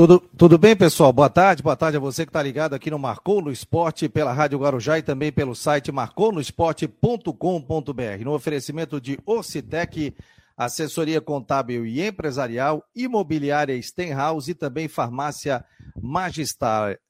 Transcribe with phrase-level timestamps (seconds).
[0.00, 1.12] Tudo, tudo bem, pessoal?
[1.12, 4.32] Boa tarde, boa tarde a você que está ligado aqui no Marcou no Esporte, pela
[4.32, 8.24] Rádio Guarujá e também pelo site marconosport.com.br.
[8.24, 10.14] No oferecimento de Ocitec,
[10.56, 15.62] assessoria contábil e empresarial, imobiliária Stenhouse e também farmácia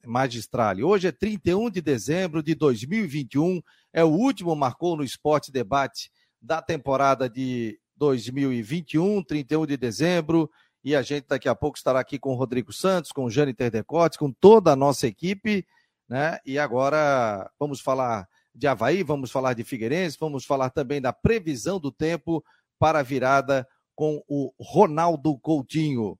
[0.05, 0.83] Magistrale.
[0.83, 3.61] Hoje é 31 de dezembro de 2021,
[3.93, 6.11] é o último Marcou no Esporte debate
[6.41, 10.51] da temporada de 2021, 31 de dezembro.
[10.83, 13.53] E a gente daqui a pouco estará aqui com o Rodrigo Santos, com o Jânio
[13.53, 15.65] Terdecotes, com toda a nossa equipe,
[16.09, 16.39] né?
[16.45, 21.79] E agora vamos falar de Havaí, vamos falar de Figueirense, vamos falar também da previsão
[21.79, 22.43] do tempo
[22.79, 26.17] para a virada com o Ronaldo Coutinho.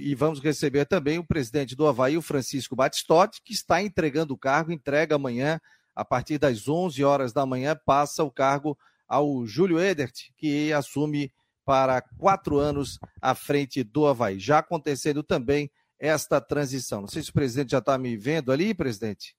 [0.00, 4.38] E vamos receber também o presidente do Havaí, o Francisco Batistotti, que está entregando o
[4.38, 5.58] cargo, entrega amanhã,
[5.94, 8.76] a partir das 11 horas da manhã, passa o cargo
[9.08, 11.32] ao Júlio Edert, que assume
[11.64, 14.38] para quatro anos à frente do Havaí.
[14.38, 17.02] Já acontecendo também esta transição.
[17.02, 19.36] Não sei se o presidente já está me vendo ali, presidente.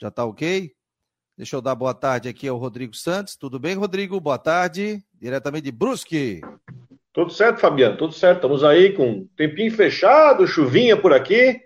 [0.00, 0.72] Já está ok?
[1.36, 3.36] Deixa eu dar boa tarde aqui ao Rodrigo Santos.
[3.36, 4.20] Tudo bem, Rodrigo?
[4.20, 5.02] Boa tarde.
[5.14, 6.40] Diretamente de Brusque.
[7.12, 8.36] Tudo certo, Fabiano, tudo certo.
[8.36, 11.60] Estamos aí com tempinho fechado, chuvinha por aqui.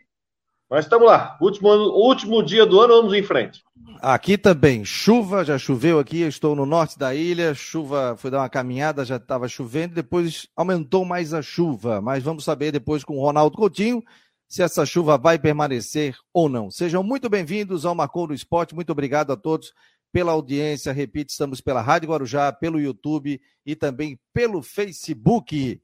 [0.75, 1.39] Mas estamos lá.
[1.41, 3.63] Último, último dia do ano, vamos em frente.
[4.03, 8.49] Aqui também, chuva, já choveu aqui, estou no norte da ilha, chuva, fui dar uma
[8.49, 13.21] caminhada, já estava chovendo, depois aumentou mais a chuva, mas vamos saber depois com o
[13.21, 14.03] Ronaldo Coutinho
[14.49, 16.73] se essa chuva vai permanecer ou não.
[16.73, 19.73] Sejam muito bem-vindos ao Marcou do Esporte, muito obrigado a todos
[20.13, 25.81] pela audiência, repito, estamos pela Rádio Guarujá, pelo YouTube e também pelo Facebook.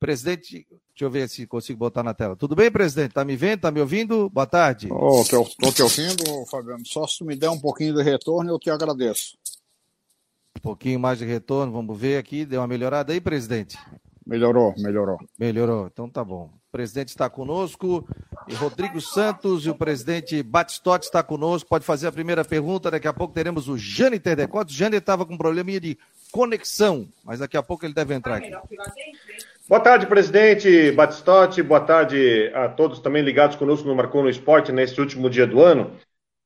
[0.00, 2.36] Presidente, deixa eu ver se consigo botar na tela.
[2.36, 3.10] Tudo bem, presidente?
[3.10, 3.56] Está me vendo?
[3.56, 4.28] Está me ouvindo?
[4.30, 4.88] Boa tarde.
[4.88, 6.86] Estou te ouvindo, Fabiano.
[6.86, 9.36] Só se me der um pouquinho de retorno, eu te agradeço.
[10.56, 12.44] Um pouquinho mais de retorno, vamos ver aqui.
[12.44, 13.78] Deu uma melhorada aí, presidente?
[14.24, 15.18] Melhorou, melhorou.
[15.38, 16.44] Melhorou, então tá bom.
[16.44, 18.06] O presidente está conosco,
[18.48, 21.68] e Rodrigo Santos e o presidente Batistotti está conosco.
[21.68, 24.72] Pode fazer a primeira pergunta, daqui a pouco teremos o Jânio Terdecote.
[24.72, 25.98] O Jânio estava com um probleminha de
[26.30, 28.50] conexão, mas daqui a pouco ele deve entrar aqui.
[29.68, 31.62] Boa tarde, presidente Batistotti.
[31.62, 35.62] Boa tarde a todos também ligados conosco no Marcou no Esporte neste último dia do
[35.62, 35.96] ano.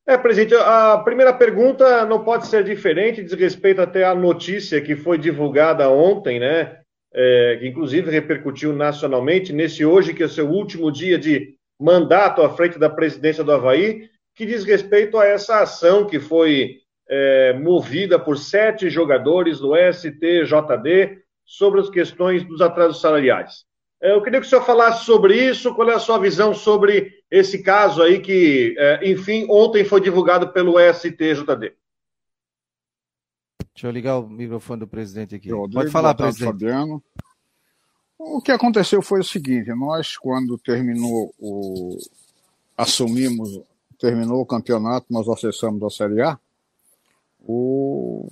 [0.06, 4.94] É, presidente, a primeira pergunta não pode ser diferente, diz respeito até à notícia que
[4.94, 6.80] foi divulgada ontem, né?
[7.12, 12.42] É, que inclusive repercutiu nacionalmente, nesse hoje, que é o seu último dia de mandato
[12.42, 17.54] à frente da presidência do Havaí, que diz respeito a essa ação que foi é,
[17.54, 23.64] movida por sete jogadores do STJD sobre as questões dos atrasos salariais.
[24.00, 27.22] É, eu queria que o senhor falasse sobre isso, qual é a sua visão sobre
[27.30, 31.74] esse caso aí que, é, enfim, ontem foi divulgado pelo STJD.
[33.72, 35.50] Deixa eu ligar o microfone do presidente aqui.
[35.50, 36.48] Rodrigo, Pode falar, presidente.
[36.50, 37.02] Fabiano.
[38.18, 41.98] O que aconteceu foi o seguinte: nós, quando terminou o.
[42.76, 43.60] assumimos,
[43.98, 46.38] terminou o campeonato, nós acessamos a Série A,
[47.40, 48.26] o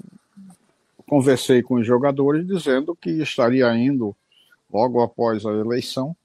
[1.09, 4.15] conversei com os jogadores dizendo que estaria indo,
[4.73, 6.17] logo após a eleição,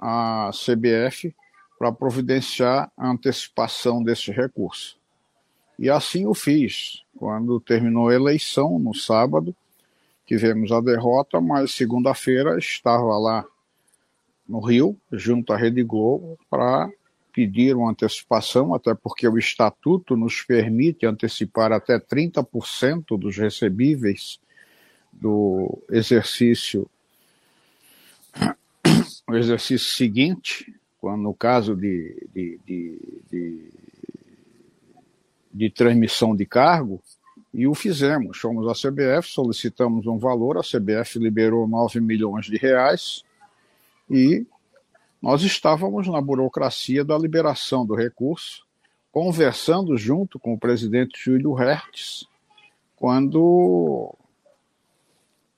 [0.00, 1.34] a CBF
[1.78, 4.96] para providenciar a antecipação desse recurso.
[5.78, 7.02] E assim o fiz.
[7.16, 9.54] Quando terminou a eleição, no sábado,
[10.26, 13.44] tivemos a derrota, mas segunda-feira estava lá
[14.48, 16.90] no Rio, junto à Rede Globo, para
[17.34, 24.38] pedir uma antecipação, até porque o estatuto nos permite antecipar até 30% dos recebíveis
[25.12, 26.88] do exercício
[29.28, 32.98] o exercício seguinte, quando no caso de, de, de,
[33.30, 33.68] de,
[35.52, 37.02] de transmissão de cargo,
[37.52, 38.38] e o fizemos.
[38.38, 43.24] Fomos à CBF, solicitamos um valor, a CBF liberou 9 milhões de reais
[44.10, 44.44] e
[45.24, 48.62] nós estávamos na burocracia da liberação do recurso,
[49.10, 52.26] conversando junto com o presidente Júlio Hertz,
[52.94, 54.14] quando,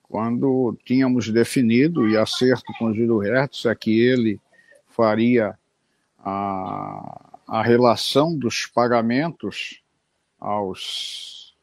[0.04, 4.40] quando tínhamos definido, e acerto com Júlio Hertz, é que ele
[4.86, 5.58] faria
[6.20, 9.82] a, a relação dos pagamentos
[10.38, 11.56] aos,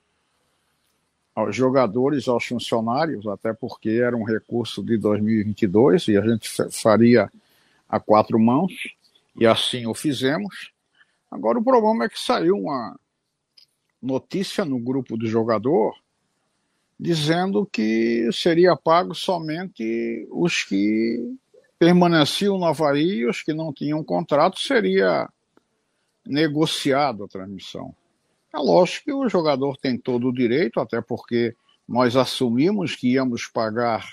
[1.33, 7.31] aos jogadores, aos funcionários, até porque era um recurso de 2022 e a gente faria
[7.93, 8.73] a quatro mãos,
[9.39, 10.71] e assim o fizemos.
[11.29, 12.99] Agora o problema é que saiu uma
[14.01, 15.93] notícia no grupo do jogador
[16.99, 21.37] dizendo que seria pago somente os que
[21.77, 25.29] permaneciam no Havaí os que não tinham contrato seria
[26.25, 27.95] negociado a transmissão.
[28.51, 31.55] É lógico que o jogador tem todo o direito, até porque
[31.87, 34.03] nós assumimos que íamos pagar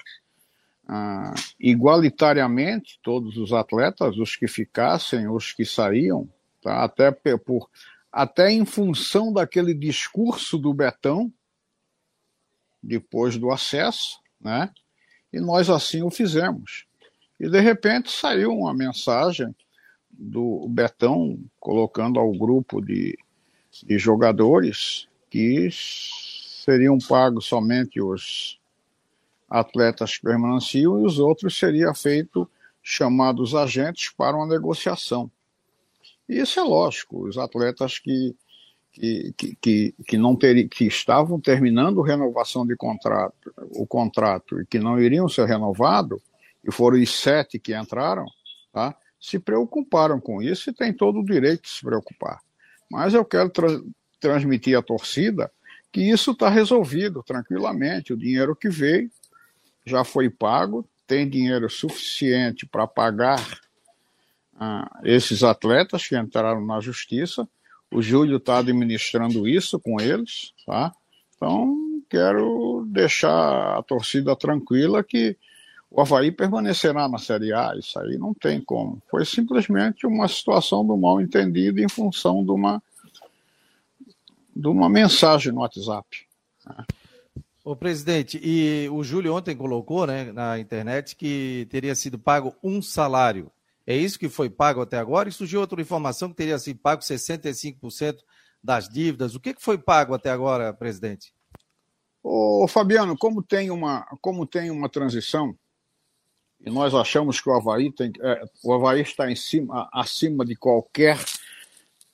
[0.92, 6.28] ah, igualitariamente todos os atletas, os que ficassem, os que saíam,
[6.60, 6.82] tá?
[6.82, 7.70] até, por,
[8.10, 11.32] até em função daquele discurso do Betão,
[12.82, 14.68] depois do acesso, né?
[15.32, 16.86] e nós assim o fizemos.
[17.38, 19.54] E de repente saiu uma mensagem
[20.10, 23.16] do Betão colocando ao grupo de,
[23.84, 28.59] de jogadores que seriam pagos somente os
[29.50, 32.48] atletas permaneciam e os outros seria feito
[32.82, 35.30] chamados agentes para uma negociação.
[36.28, 38.36] E isso é lógico, os atletas que,
[38.92, 44.78] que, que, que, não teri, que estavam terminando renovação de contrato, o contrato e que
[44.78, 46.22] não iriam ser renovados,
[46.64, 48.26] e foram os sete que entraram,
[48.72, 48.94] tá?
[49.20, 52.40] se preocuparam com isso e têm todo o direito de se preocupar.
[52.90, 53.68] Mas eu quero tra
[54.18, 55.50] transmitir à torcida
[55.90, 58.12] que isso está resolvido tranquilamente.
[58.12, 59.10] O dinheiro que veio
[59.84, 63.60] já foi pago, tem dinheiro suficiente para pagar
[64.58, 67.48] ah, esses atletas que entraram na justiça.
[67.90, 70.92] O Júlio está administrando isso com eles, tá?
[71.34, 71.76] Então,
[72.08, 75.36] quero deixar a torcida tranquila que
[75.90, 77.74] o Havaí permanecerá na Série A.
[77.76, 79.02] Isso aí não tem como.
[79.10, 82.80] Foi simplesmente uma situação do mal entendido em função de uma,
[84.54, 86.06] de uma mensagem no WhatsApp.
[86.64, 86.84] Né?
[87.70, 92.82] Ô, presidente, e o Júlio ontem colocou né, na internet que teria sido pago um
[92.82, 93.48] salário.
[93.86, 95.28] É isso que foi pago até agora?
[95.28, 98.24] E surgiu outra informação que teria sido pago 65%
[98.60, 99.36] das dívidas.
[99.36, 101.32] O que, foi pago até agora, presidente?
[102.20, 105.56] Ô, Fabiano, como tem uma, como tem uma transição,
[106.60, 110.56] e nós achamos que o Havaí, tem, é, o Havaí está em cima, acima de
[110.56, 111.24] qualquer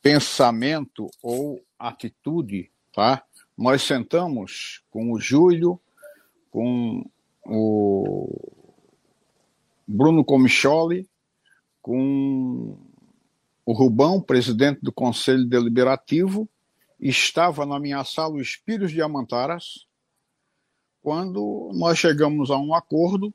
[0.03, 3.25] pensamento ou atitude, tá?
[3.57, 5.81] Nós sentamos com o Júlio,
[6.51, 7.09] com
[7.45, 8.29] o
[9.87, 11.09] Bruno Comicholi,
[11.81, 12.79] com
[13.65, 16.49] o Rubão, presidente do Conselho Deliberativo,
[17.01, 19.87] estava na minha sala o Espíritos de Amantaras,
[21.03, 23.33] quando nós chegamos a um acordo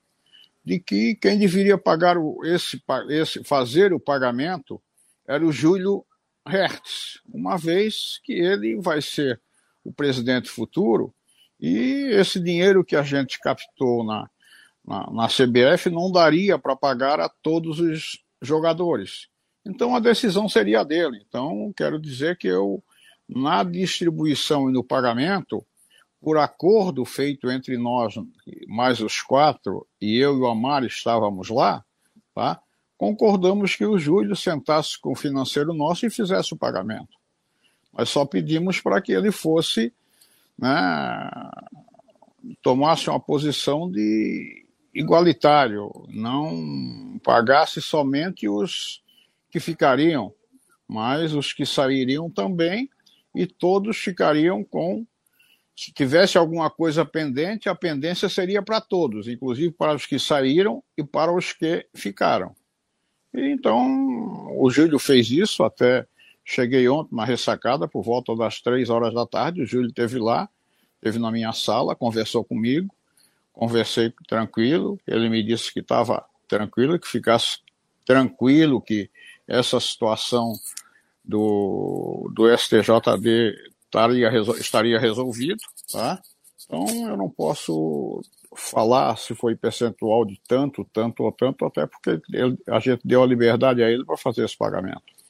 [0.64, 4.82] de que quem deveria pagar o, esse, esse, fazer o pagamento
[5.28, 6.06] era o Júlio
[6.46, 9.40] Hertz, uma vez que ele vai ser
[9.84, 11.14] o presidente futuro,
[11.60, 14.30] e esse dinheiro que a gente captou na,
[14.86, 19.28] na, na CBF não daria para pagar a todos os jogadores.
[19.66, 21.24] Então a decisão seria dele.
[21.28, 22.84] Então, quero dizer que eu,
[23.30, 25.64] na distribuição e no pagamento,
[26.20, 28.16] por acordo feito entre nós,
[28.68, 31.84] mais os quatro, e eu e o Amar estávamos lá,
[32.34, 32.62] tá?
[32.98, 37.21] concordamos que o Júlio sentasse com o financeiro nosso e fizesse o pagamento.
[37.94, 39.94] Nós só pedimos para que ele fosse,
[40.58, 41.30] né,
[42.62, 49.02] tomasse uma posição de igualitário, não pagasse somente os
[49.50, 50.34] que ficariam,
[50.88, 52.90] mas os que sairiam também,
[53.36, 55.06] e todos ficariam com.
[55.76, 60.84] Se tivesse alguma coisa pendente, a pendência seria para todos, inclusive para os que saíram
[60.98, 62.54] e para os que ficaram.
[63.34, 66.06] E então, o Júlio fez isso até
[66.54, 69.62] Cheguei ontem na ressacada por volta das três horas da tarde.
[69.62, 70.50] O Júlio esteve lá,
[70.96, 72.94] esteve na minha sala, conversou comigo,
[73.54, 75.00] conversei tranquilo.
[75.08, 77.60] Ele me disse que estava tranquilo, que ficasse
[78.06, 79.10] tranquilo, que
[79.48, 80.52] essa situação
[81.24, 86.22] do, do STJD estaria, estaria resolvido, tá?
[86.66, 88.22] Então eu não posso
[88.58, 93.24] falar se foi percentual de tanto, tanto ou tanto, até porque ele, a gente deu
[93.24, 95.21] a liberdade a ele para fazer esse pagamento.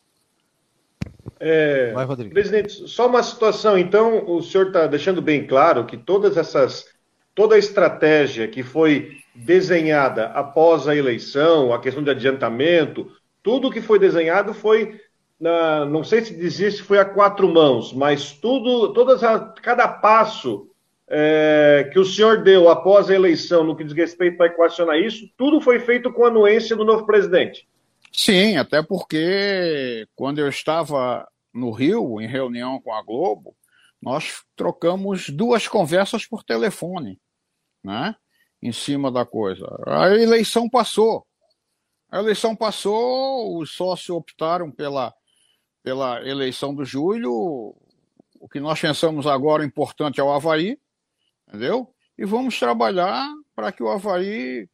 [1.39, 2.33] É, Vai, Rodrigo.
[2.33, 3.77] Presidente, só uma situação.
[3.77, 6.85] Então, o senhor está deixando bem claro que todas essas,
[7.33, 13.11] toda a estratégia que foi desenhada após a eleição, a questão de adiantamento,
[13.41, 14.99] tudo que foi desenhado foi,
[15.39, 19.87] na, não sei se dizer se foi a quatro mãos, mas tudo, todas a, cada
[19.87, 20.67] passo
[21.07, 25.27] é, que o senhor deu após a eleição, no que diz respeito a equacionar isso,
[25.37, 27.67] tudo foi feito com a anuência do novo presidente.
[28.11, 33.55] Sim, até porque quando eu estava no Rio, em reunião com a Globo,
[34.01, 37.19] nós trocamos duas conversas por telefone,
[37.83, 38.15] né?
[38.61, 39.65] Em cima da coisa.
[39.87, 41.25] A eleição passou.
[42.09, 45.13] A eleição passou, os sócios optaram pela,
[45.81, 47.31] pela eleição do Júlio.
[48.39, 50.77] O que nós pensamos agora importante é o Havaí,
[51.47, 51.93] entendeu?
[52.17, 54.67] E vamos trabalhar para que o Havaí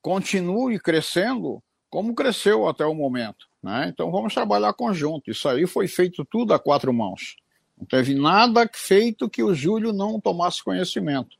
[0.00, 1.62] continue crescendo
[1.94, 3.46] como cresceu até o momento.
[3.62, 3.86] Né?
[3.88, 5.30] Então vamos trabalhar conjunto.
[5.30, 7.36] Isso aí foi feito tudo a quatro mãos.
[7.78, 11.36] Não teve nada feito que o Júlio não tomasse conhecimento.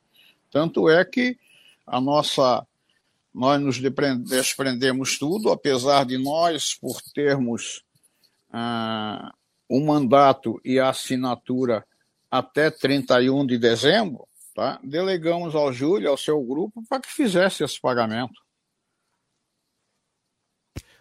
[0.52, 1.36] Tanto é que
[1.84, 2.64] a nossa
[3.34, 3.80] nós nos
[4.28, 7.82] desprendemos tudo, apesar de nós, por termos
[8.52, 9.34] ah,
[9.68, 11.84] um mandato e a assinatura
[12.30, 14.78] até 31 de dezembro, tá?
[14.84, 18.43] delegamos ao Júlio, ao seu grupo, para que fizesse esse pagamento.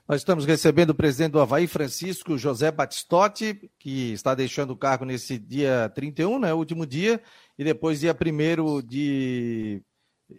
[0.05, 5.05] Nós estamos recebendo o presidente do Havaí, Francisco José Batistotti, que está deixando o cargo
[5.05, 7.23] nesse dia 31, né, último dia,
[7.57, 9.81] e depois, dia 1 de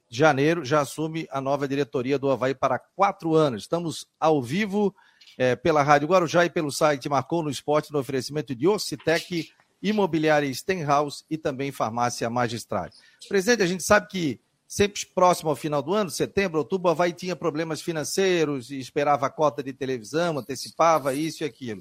[0.06, 3.62] janeiro, já assume a nova diretoria do Havaí para quatro anos.
[3.62, 4.94] Estamos ao vivo
[5.38, 9.48] é, pela Rádio Guarujá e pelo site Marcou no Esporte no oferecimento de Ocitec,
[9.82, 12.90] Imobiliária Stenhouse e também Farmácia Magistral.
[13.30, 14.40] Presidente, a gente sabe que
[14.74, 19.24] sempre próximo ao final do ano, setembro, outubro, o Havaí tinha problemas financeiros e esperava
[19.24, 21.80] a cota de televisão, antecipava isso e aquilo.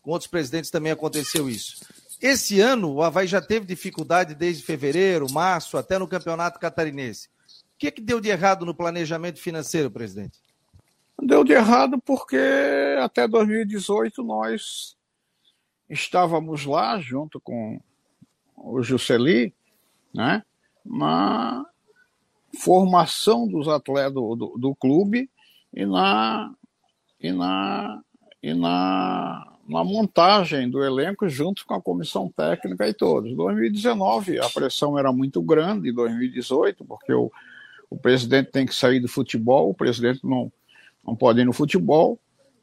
[0.00, 1.84] Com outros presidentes também aconteceu isso.
[2.18, 7.28] Esse ano, o Havaí já teve dificuldade desde fevereiro, março, até no Campeonato Catarinense.
[7.74, 10.38] O que, é que deu de errado no planejamento financeiro, presidente?
[11.20, 12.40] Deu de errado porque
[13.02, 14.96] até 2018 nós
[15.90, 17.78] estávamos lá junto com
[18.56, 19.52] o Jusceli,
[20.14, 20.42] né,
[20.82, 21.66] na
[22.58, 25.30] formação dos atletas do, do, do, clube
[25.72, 26.52] e na
[27.20, 28.02] e na
[28.42, 33.36] e na, na montagem do elenco junto com a comissão técnica e todos.
[33.36, 37.30] 2019 a pressão era muito grande, 2018 porque o,
[37.88, 40.52] o presidente tem que sair do futebol, o presidente não
[41.06, 42.18] não pode ir no futebol.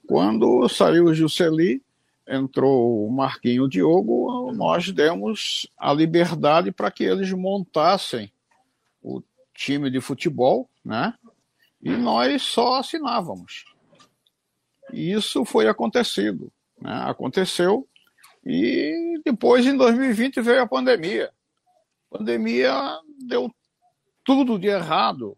[0.08, 1.82] Quando saiu o Jusceli,
[2.28, 8.32] entrou o Marquinho Diogo, nós demos a liberdade para que eles montassem
[9.02, 9.22] o
[9.58, 11.16] time de futebol, né?
[11.82, 13.66] E nós só assinávamos.
[14.94, 17.04] E isso foi acontecido, né?
[17.06, 17.88] Aconteceu
[18.46, 21.32] e depois em 2020 veio a pandemia.
[22.10, 23.54] A pandemia deu
[24.24, 25.36] tudo de errado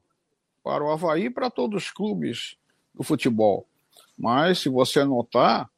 [0.64, 2.58] para o Havaí e para todos os clubes
[2.94, 3.68] do futebol.
[4.18, 5.70] Mas, se você notar,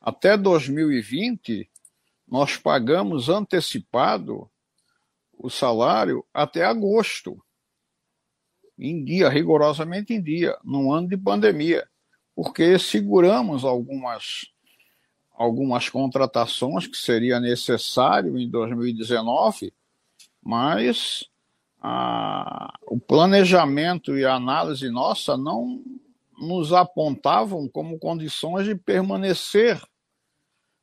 [0.00, 1.70] até 2020,
[2.26, 4.50] nós pagamos antecipado
[5.38, 7.43] o salário até agosto,
[8.78, 11.86] em dia, rigorosamente em dia, num ano de pandemia,
[12.34, 14.46] porque seguramos algumas,
[15.32, 19.72] algumas contratações que seria necessário em 2019,
[20.42, 21.24] mas
[21.80, 25.82] a, o planejamento e a análise nossa não
[26.36, 29.80] nos apontavam como condições de permanecer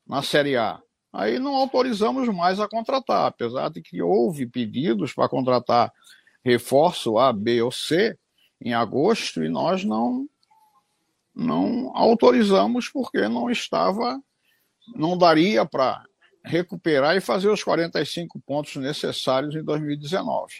[0.07, 0.81] na Série A.
[1.11, 5.91] Aí não autorizamos mais a contratar, apesar de que houve pedidos para contratar
[6.43, 8.17] reforço A, B ou C
[8.59, 10.27] em agosto e nós não
[11.33, 14.21] não autorizamos porque não estava
[14.95, 16.03] não daria para
[16.43, 20.53] recuperar e fazer os 45 pontos necessários em 2019.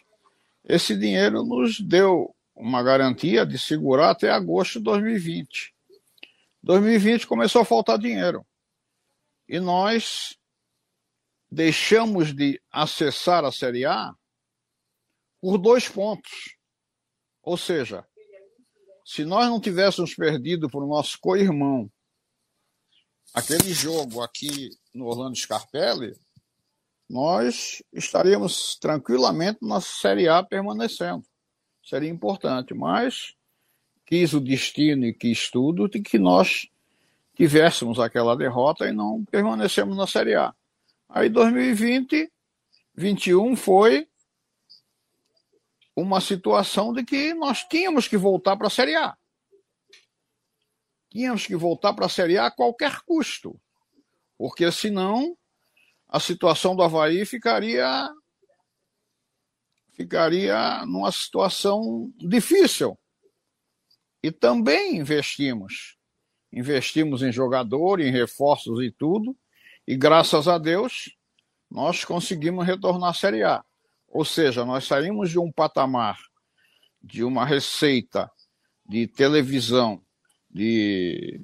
[0.63, 5.73] Esse dinheiro nos deu uma garantia de segurar até agosto de 2020.
[6.63, 8.45] 2020 começou a faltar dinheiro.
[9.49, 10.37] E nós
[11.51, 14.13] deixamos de acessar a Série A
[15.41, 16.55] por dois pontos.
[17.41, 18.05] Ou seja,
[19.03, 21.91] se nós não tivéssemos perdido para o nosso co-irmão
[23.33, 26.15] aquele jogo aqui no Orlando Scarpelli,
[27.09, 31.25] nós estaríamos tranquilamente na Série A permanecendo
[31.83, 33.35] seria importante, mas
[34.05, 36.67] quis o destino e quis tudo de que nós
[37.35, 40.53] tivéssemos aquela derrota e não permanecemos na Série A.
[41.09, 42.31] Aí 2020,
[42.95, 44.07] 21 foi
[46.01, 49.15] uma situação de que nós tínhamos que voltar para a Série A.
[51.09, 53.59] Tínhamos que voltar para a Série A a qualquer custo,
[54.37, 55.37] porque senão
[56.07, 58.09] a situação do Havaí ficaria
[59.93, 62.97] ficaria numa situação difícil.
[64.23, 65.97] E também investimos.
[66.51, 69.37] Investimos em jogador, em reforços e tudo,
[69.87, 71.15] e graças a Deus
[71.69, 73.63] nós conseguimos retornar à Série A.
[74.11, 76.19] Ou seja, nós saímos de um patamar
[77.01, 78.29] de uma receita
[78.87, 80.03] de televisão
[80.49, 81.39] de,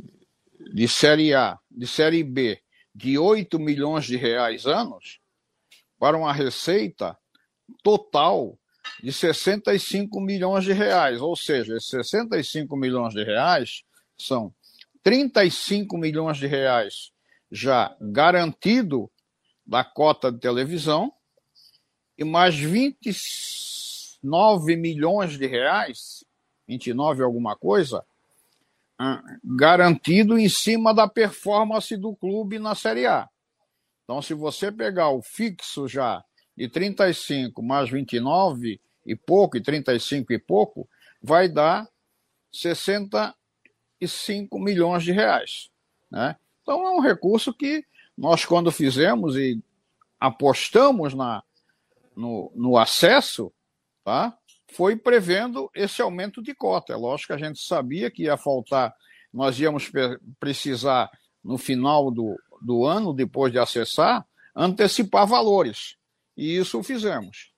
[0.73, 2.61] de Série A, de Série B,
[2.93, 5.19] de 8 milhões de reais anos,
[5.97, 7.17] para uma receita
[7.81, 8.59] total
[9.01, 13.83] de 65 milhões de reais, ou seja, esses 65 milhões de reais
[14.17, 14.53] são
[15.03, 17.11] 35 milhões de reais
[17.51, 19.09] já garantido
[19.65, 21.13] da cota de televisão
[22.17, 26.25] e mais 29 milhões de reais,
[26.67, 28.03] 29 alguma coisa,
[28.99, 33.29] ah, garantido em cima da performance do clube na Série A.
[34.03, 36.23] Então, se você pegar o fixo já
[36.55, 40.89] de 35 mais 29 e pouco, e 35 e pouco,
[41.21, 41.87] vai dar
[42.51, 45.69] 65 milhões de reais.
[46.09, 46.35] Né?
[46.61, 47.85] Então é um recurso que
[48.17, 49.61] nós, quando fizemos e
[50.19, 51.43] apostamos na,
[52.17, 53.53] no, no acesso,
[54.03, 54.37] tá?
[54.73, 56.93] foi prevendo esse aumento de cota.
[56.93, 58.93] É lógico que a gente sabia que ia faltar,
[59.33, 59.89] nós íamos
[60.39, 61.09] precisar,
[61.43, 65.95] no final do, do ano, depois de acessar, antecipar valores.
[66.35, 67.51] E isso fizemos.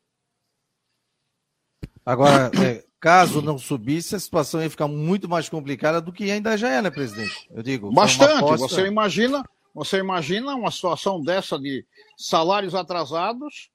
[2.05, 6.57] Agora, é, caso não subisse, a situação ia ficar muito mais complicada do que ainda
[6.57, 7.47] já é, né, presidente?
[7.49, 7.91] Eu digo.
[7.91, 8.43] Bastante.
[8.43, 8.67] Aposta...
[8.67, 11.85] Você imagina, você imagina uma situação dessa de
[12.17, 13.69] salários atrasados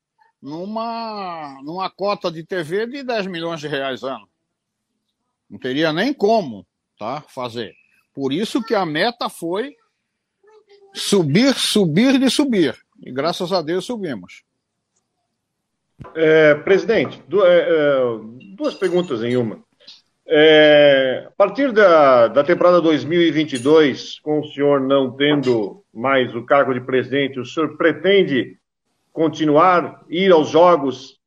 [0.45, 4.29] numa, numa cota de TV de 10 milhões de reais ano.
[5.49, 6.67] Não teria nem como
[6.99, 7.75] tá, fazer.
[8.13, 9.75] Por isso que a meta foi
[10.93, 12.77] subir, subir de subir.
[13.03, 14.45] E graças a Deus subimos.
[16.15, 18.01] É, presidente, duas, é, é,
[18.55, 19.65] duas perguntas em uma.
[20.27, 26.75] É, a partir da, da temporada 2022, com o senhor não tendo mais o cargo
[26.75, 28.59] de presidente, o senhor pretende
[29.15, 31.21] continuar, ir aos jogos,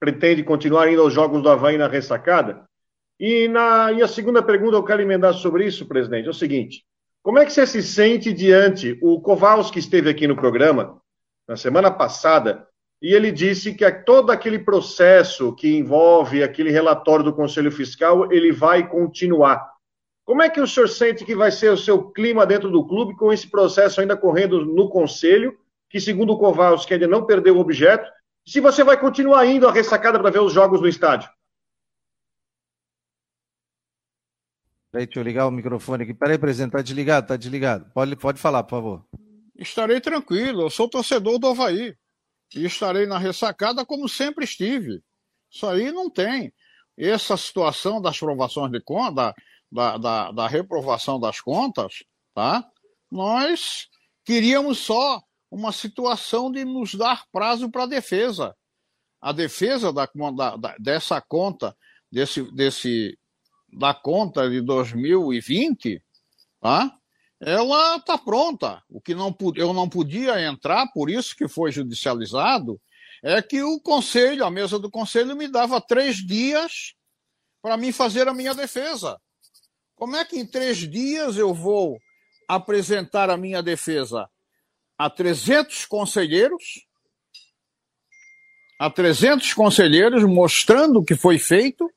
[0.00, 2.64] pretende continuar indo aos jogos do Havaí na ressacada?
[3.20, 6.82] E, na, e a segunda pergunta, eu quero emendar sobre isso, presidente, é o seguinte:
[7.22, 10.98] como é que você se sente diante o Kowalski esteve aqui no programa
[11.46, 12.66] na semana passada
[13.00, 18.50] e ele disse que todo aquele processo que envolve aquele relatório do Conselho Fiscal, ele
[18.50, 19.70] vai continuar.
[20.24, 23.14] Como é que o senhor sente que vai ser o seu clima dentro do clube
[23.14, 25.54] com esse processo ainda correndo no Conselho
[25.94, 28.10] que, segundo o Kowalski, ainda não perdeu o objeto,
[28.44, 31.30] se você vai continuar indo à ressacada para ver os jogos no estádio.
[34.90, 36.12] Peraí, deixa eu ligar o microfone aqui.
[36.12, 37.88] Peraí, presidente, tá desligado, tá desligado.
[37.94, 39.06] Pode, pode falar, por favor.
[39.54, 41.96] Estarei tranquilo, eu sou torcedor do Havaí.
[42.56, 45.00] E estarei na ressacada como sempre estive.
[45.48, 46.52] Isso aí não tem.
[46.98, 49.32] Essa situação das provações de conta,
[49.70, 52.02] da, da, da reprovação das contas,
[52.34, 52.68] tá?
[53.08, 53.86] Nós
[54.24, 55.22] queríamos só
[55.54, 58.56] uma situação de nos dar prazo para a defesa.
[59.20, 60.08] A defesa da,
[60.56, 61.76] da, dessa conta,
[62.10, 63.16] desse, desse,
[63.72, 66.02] da conta de 2020,
[66.60, 66.92] tá?
[67.40, 68.82] ela está pronta.
[68.90, 72.80] O que não, eu não podia entrar, por isso que foi judicializado,
[73.22, 76.94] é que o conselho, a mesa do conselho, me dava três dias
[77.62, 79.18] para mim fazer a minha defesa.
[79.94, 81.96] Como é que em três dias eu vou
[82.48, 84.28] apresentar a minha defesa
[84.96, 86.86] a 300 conselheiros,
[88.78, 91.90] a 300 conselheiros mostrando o que foi feito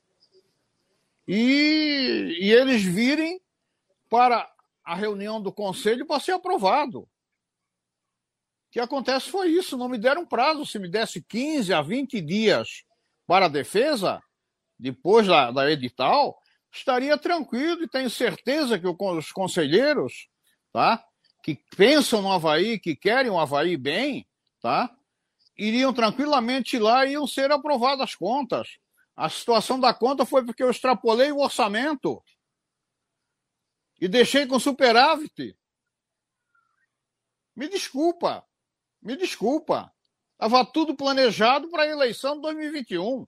[1.28, 3.42] e, e eles virem
[4.10, 4.50] para
[4.84, 7.00] a reunião do conselho para ser aprovado.
[7.00, 7.10] O
[8.72, 10.66] que acontece foi isso, não me deram prazo.
[10.66, 12.84] Se me desse 15 a 20 dias
[13.26, 14.22] para a defesa,
[14.80, 16.38] depois da, da edital,
[16.72, 20.30] estaria tranquilo e tenho certeza que os conselheiros
[20.72, 21.04] tá,
[21.44, 24.28] que pensam no Havaí, que querem o Havaí bem,
[24.62, 24.98] tá?
[25.58, 28.78] iriam tranquilamente lá e iam ser aprovadas as contas.
[29.16, 32.24] A situação da conta foi porque eu extrapolei o orçamento
[34.00, 35.58] e deixei com superávit.
[37.56, 38.46] Me desculpa,
[39.02, 39.92] me desculpa.
[40.34, 43.28] Estava tudo planejado para a eleição de 2021.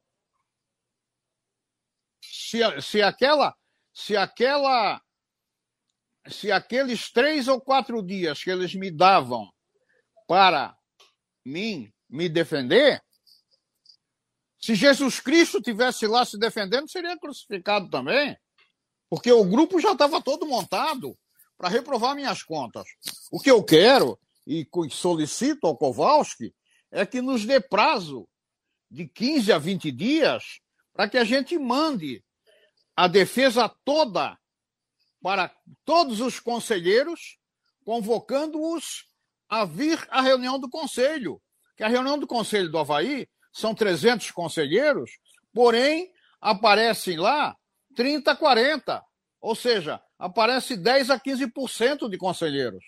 [2.21, 3.55] Se, se aquela,
[3.91, 5.01] se aquela
[6.27, 9.51] se aqueles três ou quatro dias que eles me davam
[10.27, 10.75] para
[11.45, 13.01] mim me defender,
[14.59, 18.37] se Jesus Cristo tivesse lá se defendendo, seria crucificado também.
[19.09, 21.17] Porque o grupo já estava todo montado
[21.57, 22.87] para reprovar minhas contas.
[23.31, 26.53] O que eu quero e solicito ao Kowalski
[26.91, 28.27] é que nos dê prazo
[28.89, 30.59] de 15 a 20 dias
[30.93, 32.23] para que a gente mande
[32.95, 34.37] a defesa toda
[35.21, 35.51] para
[35.85, 37.37] todos os conselheiros,
[37.85, 39.05] convocando-os
[39.49, 41.41] a vir à reunião do conselho.
[41.75, 45.11] Que a reunião do conselho do Havaí são 300 conselheiros,
[45.53, 47.55] porém aparecem lá
[47.95, 49.03] 30, 40.
[49.41, 52.83] Ou seja, aparece 10 a 15% de conselheiros.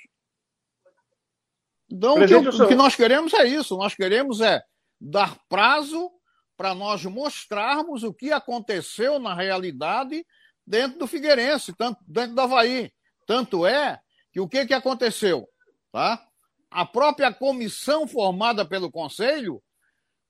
[1.90, 3.76] Então, o que, o que nós queremos é isso.
[3.76, 4.62] Nós queremos é
[5.00, 6.10] dar prazo
[6.56, 10.26] para nós mostrarmos o que aconteceu na realidade
[10.72, 12.94] dentro do Figueirense, tanto, dentro do Havaí.
[13.28, 14.00] Tanto é
[14.32, 15.46] que o que, que aconteceu?
[15.92, 16.26] Tá?
[16.70, 19.62] A própria comissão formada pelo Conselho,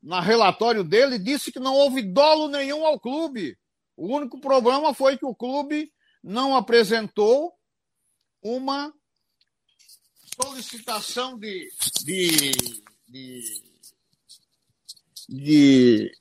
[0.02, 3.56] na relatório dele, disse que não houve dolo nenhum ao clube.
[3.96, 7.54] O único problema foi que o clube não apresentou
[8.42, 8.92] uma
[10.44, 11.72] solicitação de,
[12.04, 12.52] de,
[13.08, 13.64] de,
[15.30, 16.12] de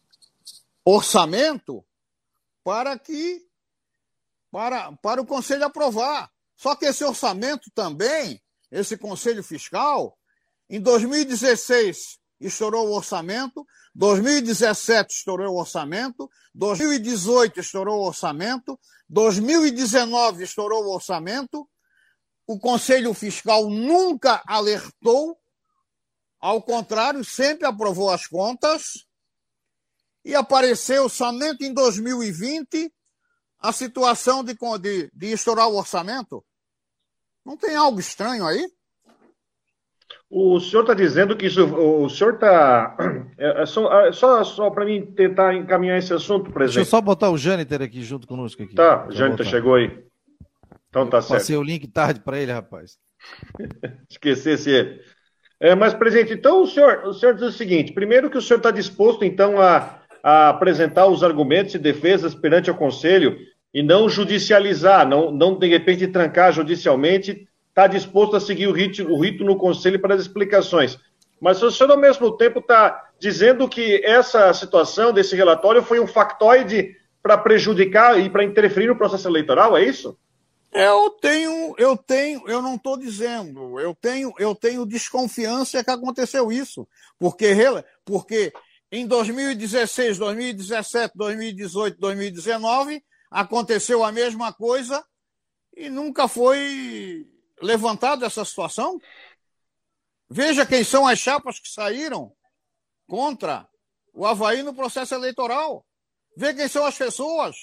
[0.85, 1.83] orçamento
[2.63, 3.50] para que
[4.51, 6.31] para, para o Conselho aprovar.
[6.57, 10.17] Só que esse orçamento também, esse Conselho Fiscal,
[10.69, 20.85] em 2016 estourou o orçamento, 2017 estourou o orçamento, 2018 estourou o orçamento, 2019 estourou
[20.85, 21.69] o orçamento.
[22.47, 25.39] O Conselho Fiscal nunca alertou,
[26.41, 29.07] ao contrário, sempre aprovou as contas.
[30.25, 32.93] E apareceu somente em 2020
[33.61, 36.43] a situação de, de, de estourar o orçamento.
[37.45, 38.67] Não tem algo estranho aí?
[40.29, 41.65] O senhor está dizendo que isso.
[41.65, 42.97] O senhor está.
[43.37, 46.77] É, é só, é só, só para mim tentar encaminhar esse assunto, presidente.
[46.77, 48.63] Deixa eu só botar o Jâniter aqui junto conosco.
[48.63, 48.75] Aqui.
[48.75, 50.05] Tá, o Jâniter chegou aí.
[50.89, 51.41] Então tá certo.
[51.41, 52.97] Passei o link tarde para ele, rapaz.
[54.09, 55.01] Esquecesse ele.
[55.59, 58.59] É, mas, presidente, então o senhor, o senhor diz o seguinte: primeiro, que o senhor
[58.59, 63.37] está disposto, então, a, a apresentar os argumentos e defesas perante o Conselho
[63.73, 69.03] e não judicializar, não, não de repente trancar judicialmente está disposto a seguir o rito,
[69.11, 70.99] o rito no Conselho para as explicações.
[71.41, 76.07] Mas o senhor, ao mesmo tempo, está dizendo que essa situação desse relatório foi um
[76.07, 80.19] factoide para prejudicar e para interferir no processo eleitoral, é isso?
[80.73, 86.53] Eu tenho, eu tenho, eu não estou dizendo, eu tenho, eu tenho desconfiança que aconteceu
[86.53, 86.87] isso,
[87.19, 87.53] porque,
[88.05, 88.53] porque
[88.93, 95.07] em 2016, 2017, 2018, 2019 aconteceu a mesma coisa
[95.77, 97.27] e nunca foi
[97.63, 99.01] levantado essa situação?
[100.29, 102.33] Veja quem são as chapas que saíram
[103.07, 103.69] contra
[104.13, 105.87] o Havaí no processo eleitoral.
[106.37, 107.57] Veja quem são as pessoas.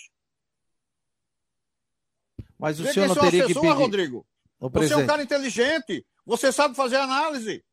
[2.58, 3.82] Mas o Vê senhor não teria pessoas, que pedir...
[3.82, 4.28] Rodrigo.
[4.60, 6.06] Você é um cara inteligente.
[6.26, 7.64] Você sabe fazer análise.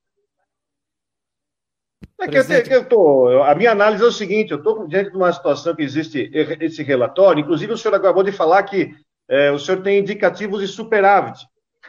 [2.20, 5.16] É que, eu, eu tô, a minha análise é o seguinte: eu estou diante de
[5.16, 7.40] uma situação que existe esse relatório.
[7.40, 8.94] Inclusive, o senhor acabou de falar que
[9.28, 11.46] é, o senhor tem indicativos de superávit.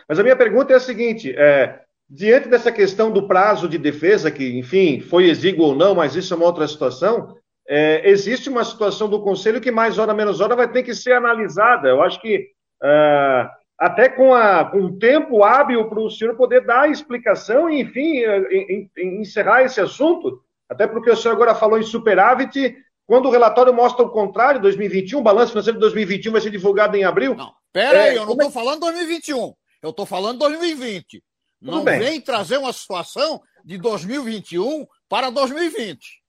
[0.08, 4.32] Mas a minha pergunta é a seguinte: é, diante dessa questão do prazo de defesa,
[4.32, 7.36] que, enfim, foi exíguo ou não, mas isso é uma outra situação,
[7.68, 11.14] é, existe uma situação do Conselho que, mais hora menos hora, vai ter que ser
[11.14, 11.88] analisada.
[11.88, 12.50] Eu acho que,
[12.84, 17.70] é, até com, a, com um tempo hábil para o senhor poder dar a explicação
[17.70, 21.84] e, enfim, é, em, em, encerrar esse assunto, até porque o senhor agora falou em
[21.84, 22.76] superávit.
[23.06, 26.96] Quando o relatório mostra o contrário, 2021, o balanço financeiro de 2021 vai ser divulgado
[26.98, 27.36] em abril.
[27.36, 29.54] Não, pera aí, é, eu não estou falando 2021.
[29.82, 31.24] Eu estou falando 2020.
[31.60, 32.00] Tudo não bem.
[32.00, 36.24] vem trazer uma situação de 2021 para 2020.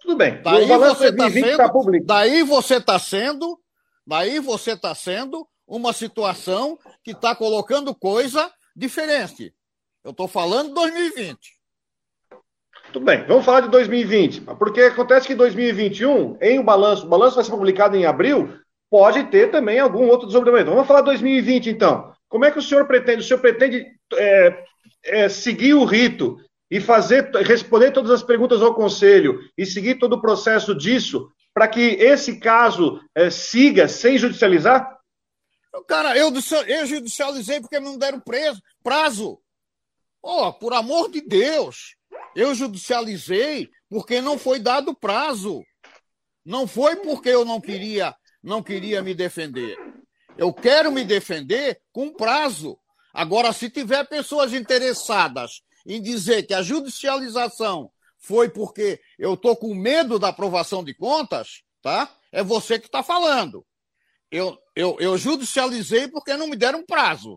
[0.00, 0.40] Tudo bem.
[0.42, 1.72] Daí você está sendo, tá
[2.04, 3.60] daí você está sendo,
[4.06, 9.54] daí você está sendo uma situação que está colocando coisa diferente.
[10.04, 11.38] Eu estou falando 2020.
[12.92, 14.42] Tudo bem, vamos falar de 2020.
[14.58, 18.54] Porque acontece que em 2021, em o balanço, o balanço vai ser publicado em abril,
[18.90, 20.66] pode ter também algum outro desenvolvimento.
[20.66, 22.12] Vamos falar de 2020, então.
[22.28, 23.22] Como é que o senhor pretende?
[23.22, 24.64] O senhor pretende é,
[25.04, 26.36] é, seguir o rito
[26.70, 31.68] e fazer, responder todas as perguntas ao conselho e seguir todo o processo disso para
[31.68, 35.01] que esse caso é, siga sem judicializar?
[35.86, 36.32] Cara, eu,
[36.66, 39.40] eu judicializei porque não deram preso, prazo.
[40.22, 41.96] Oh, por amor de Deus,
[42.34, 45.62] eu judicializei porque não foi dado prazo.
[46.44, 49.76] Não foi porque eu não queria, não queria me defender.
[50.36, 52.78] Eu quero me defender com prazo.
[53.12, 59.74] Agora, se tiver pessoas interessadas em dizer que a judicialização foi porque eu estou com
[59.74, 62.10] medo da aprovação de contas, tá?
[62.30, 63.66] É você que está falando.
[64.30, 67.36] Eu, eu, eu judicializei porque não me deram prazo.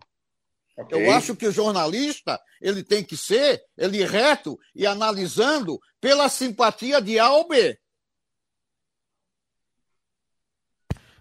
[0.78, 1.08] Okay.
[1.08, 7.02] Eu acho que o jornalista ele tem que ser ele reto e analisando pela simpatia
[7.02, 7.78] de A ou B.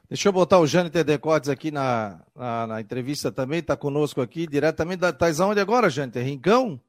[0.09, 4.47] Deixa eu botar o Jâniter Decotes aqui na, na, na, entrevista também, está conosco aqui,
[4.47, 5.11] diretamente da.
[5.11, 6.25] Estás aonde agora, Jâniter?
[6.25, 6.81] Rincão?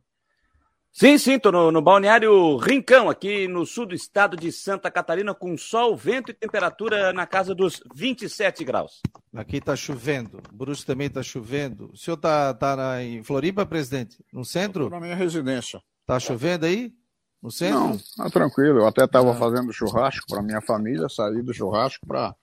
[0.98, 5.36] Sim, sim, estou no, no, balneário Rincão, aqui no sul do estado de Santa Catarina,
[5.36, 9.02] com sol, vento e temperatura na casa dos 27 graus.
[9.36, 11.92] Aqui está chovendo, Bruce também está chovendo.
[11.92, 14.24] O senhor está tá, tá em Floripa, presidente?
[14.32, 14.90] No centro?
[14.90, 15.82] Na minha residência.
[16.00, 16.94] Está chovendo aí?
[17.44, 17.78] No centro?
[17.78, 18.80] Não, tá tranquilo.
[18.80, 19.36] Eu até estava ah.
[19.36, 22.34] fazendo churrasco para minha família, saí do churrasco para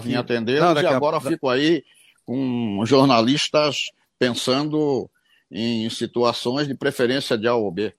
[0.00, 1.20] vir atender e agora a...
[1.20, 1.84] fico aí
[2.24, 5.08] com jornalistas pensando
[5.52, 7.94] em situações de preferência de A ou B.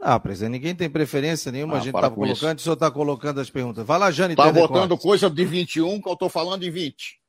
[0.00, 2.46] Ah, presidente, ninguém tem preferência nenhuma, ah, a gente está colocando, isso.
[2.46, 3.86] o senhor está colocando as perguntas.
[3.86, 4.32] Vai lá, Jane.
[4.32, 7.20] Está botando coisa de 21 que eu estou falando em 20.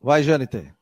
[0.00, 0.74] Vai, Jâniter.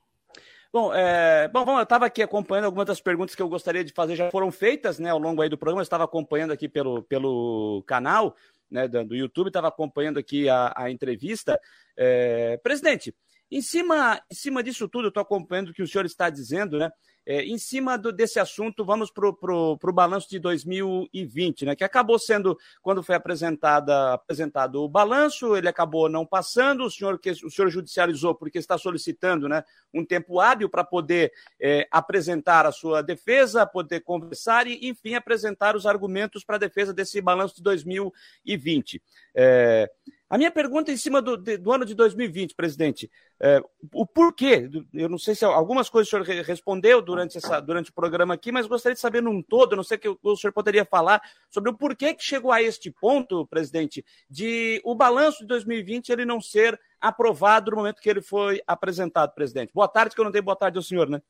[0.73, 3.93] Bom, é, bom, bom, eu estava aqui acompanhando algumas das perguntas que eu gostaria de
[3.93, 7.03] fazer, já foram feitas né, ao longo aí do programa, eu estava acompanhando aqui pelo,
[7.03, 8.35] pelo canal,
[8.71, 11.61] né, do YouTube, estava acompanhando aqui a, a entrevista.
[11.95, 13.15] É, presidente,
[13.53, 16.79] em cima, em cima disso tudo, eu estou acompanhando o que o senhor está dizendo,
[16.79, 16.91] né?
[17.25, 21.77] É, em cima do, desse assunto, vamos para o balanço de 2020, né?
[21.77, 27.19] Que acabou sendo, quando foi apresentada, apresentado o balanço, ele acabou não passando, o senhor,
[27.21, 29.63] que, o senhor judicializou porque está solicitando né,
[29.95, 35.77] um tempo hábil para poder é, apresentar a sua defesa, poder conversar e, enfim, apresentar
[35.77, 39.01] os argumentos para a defesa desse balanço de 2020.
[39.35, 39.89] É,
[40.33, 44.67] a minha pergunta é em cima do, do ano de 2020, presidente, é, o porquê,
[44.95, 48.51] eu não sei se algumas coisas o senhor respondeu durante, essa, durante o programa aqui,
[48.51, 51.75] mas gostaria de saber num todo, não sei que o senhor poderia falar sobre o
[51.75, 56.81] porquê que chegou a este ponto, presidente, de o balanço de 2020 ele não ser
[56.99, 59.71] aprovado no momento que ele foi apresentado, presidente.
[59.75, 61.21] Boa tarde, que eu não dei boa tarde ao senhor, né?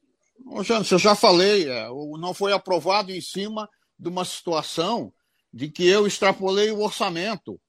[0.47, 5.13] Ô, Jansen, eu já falei, é, não foi aprovado em cima de uma situação
[5.53, 7.61] de que eu extrapolei o orçamento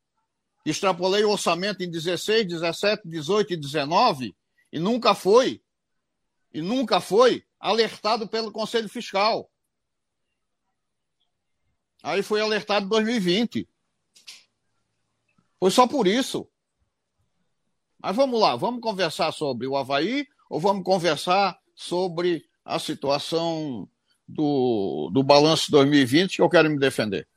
[0.66, 4.36] extrapolei o orçamento em 16, 17, 18 e 19
[4.72, 5.62] e nunca foi,
[6.54, 9.50] e nunca foi alertado pelo Conselho Fiscal.
[12.02, 13.68] Aí foi alertado em 2020.
[15.60, 16.50] Foi só por isso.
[18.02, 23.88] Mas vamos lá, vamos conversar sobre o Havaí ou vamos conversar sobre a situação
[24.28, 27.28] do, do balanço 2020 que eu quero me defender?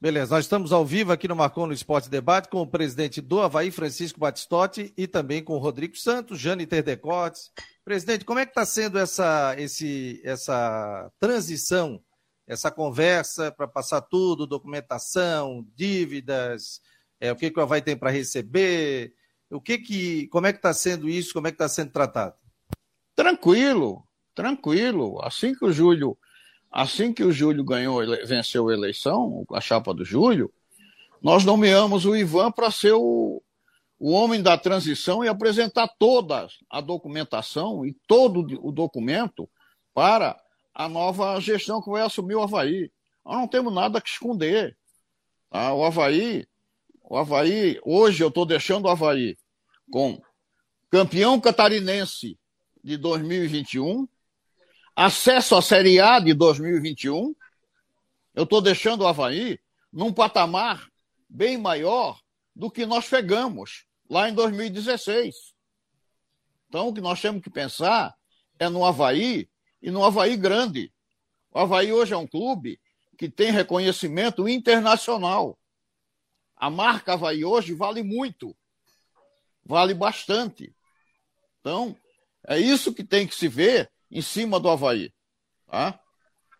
[0.00, 3.40] Beleza, nós estamos ao vivo aqui no Marcon no Esporte Debate com o presidente do
[3.40, 7.50] Havaí, Francisco Batistotti, e também com o Rodrigo Santos, Jane Terdecotes.
[7.84, 12.00] Presidente, como é que está sendo essa, esse, essa transição,
[12.46, 16.80] essa conversa para passar tudo, documentação, dívidas,
[17.18, 19.12] é, o que, que o Havaí tem para receber,
[19.50, 22.36] o que que, como é que está sendo isso, como é que está sendo tratado?
[23.16, 25.20] Tranquilo, tranquilo.
[25.24, 26.16] Assim que o Júlio
[26.70, 30.52] assim que o Júlio ganhou, venceu a eleição, a chapa do Júlio,
[31.22, 33.42] nós nomeamos o Ivan para ser o,
[33.98, 39.48] o homem da transição e apresentar toda a documentação e todo o documento
[39.92, 40.40] para
[40.72, 42.90] a nova gestão que vai assumir o Havaí.
[43.24, 44.76] Nós não temos nada que esconder.
[45.50, 45.74] Tá?
[45.74, 46.46] O Havaí,
[47.02, 49.36] o Havaí, hoje eu estou deixando o Havaí
[49.90, 50.20] com
[50.90, 52.38] campeão catarinense
[52.82, 54.06] de 2021,
[55.00, 57.32] acesso à Série A de 2021,
[58.34, 59.60] eu estou deixando o Havaí
[59.92, 60.90] num patamar
[61.28, 62.20] bem maior
[62.52, 65.54] do que nós pegamos lá em 2016.
[66.68, 68.12] Então, o que nós temos que pensar
[68.58, 69.48] é no Havaí
[69.80, 70.92] e no Havaí grande.
[71.52, 72.80] O Havaí hoje é um clube
[73.16, 75.56] que tem reconhecimento internacional.
[76.56, 78.52] A marca Havaí hoje vale muito,
[79.64, 80.74] vale bastante.
[81.60, 81.96] Então,
[82.48, 85.12] é isso que tem que se ver em cima do Havaí.
[85.66, 86.00] Tá?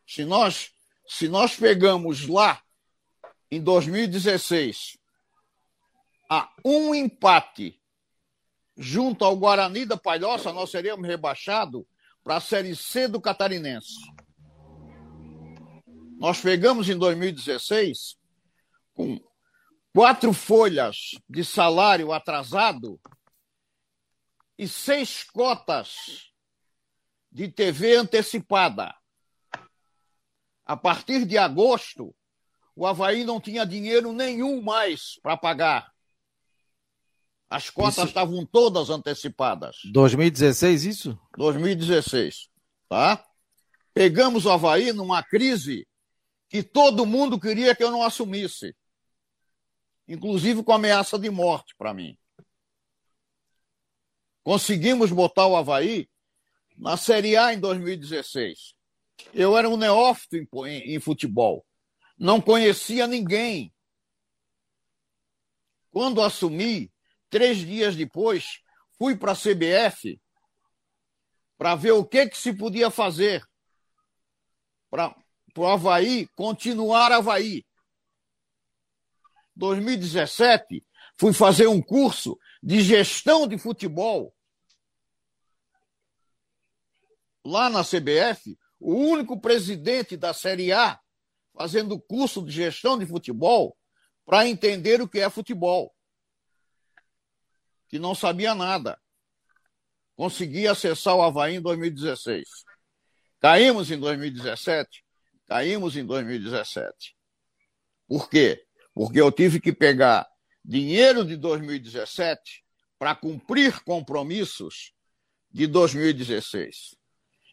[0.06, 0.70] Se, nós,
[1.06, 2.62] se nós pegamos lá,
[3.50, 4.98] em 2016,
[6.28, 7.80] a um empate
[8.76, 11.84] junto ao Guarani da Palhoça, nós seríamos rebaixados
[12.22, 13.96] para a Série C do Catarinense.
[16.18, 18.18] Nós pegamos em 2016
[18.92, 19.18] com
[19.94, 23.00] quatro folhas de salário atrasado
[24.58, 26.28] e seis cotas
[27.38, 28.92] de TV antecipada.
[30.66, 32.12] A partir de agosto,
[32.74, 35.92] o Havaí não tinha dinheiro nenhum mais para pagar.
[37.48, 39.77] As cotas estavam todas antecipadas.
[39.92, 41.18] 2016, isso?
[41.37, 42.48] 2016,
[42.88, 43.24] tá?
[43.94, 45.87] Pegamos o Havaí numa crise
[46.48, 48.74] que todo mundo queria que eu não assumisse.
[50.09, 52.18] Inclusive com ameaça de morte para mim.
[54.42, 56.09] Conseguimos botar o Havaí
[56.79, 58.75] na Série A em 2016.
[59.35, 60.37] Eu era um neófito
[60.67, 61.67] em, em, futebol.
[62.17, 63.75] Não conhecia ninguém.
[65.91, 66.93] Quando assumi,
[67.29, 68.61] três dias depois,
[68.97, 70.21] fui para a CBF
[71.57, 73.45] para ver o que, que se podia fazer
[74.88, 75.14] para
[75.57, 77.67] o Havaí continuar Havaí.
[79.57, 80.85] 2017,
[81.17, 84.33] fui fazer um curso de gestão de futebol
[87.48, 91.00] lá na CBF, o único presidente da Série A
[91.56, 93.76] fazendo curso de gestão de futebol
[94.24, 95.92] para entender o que é futebol.
[97.88, 99.00] Que não sabia nada.
[100.14, 102.46] Consegui acessar o Havaí em 2016.
[103.40, 105.04] Caímos em 2017?
[105.46, 107.16] Caímos em 2017.
[108.06, 108.62] Por quê?
[108.92, 110.28] Porque eu tive que pegar
[110.64, 112.62] dinheiro de 2017
[112.98, 114.92] para cumprir compromissos
[115.50, 116.97] de 2016.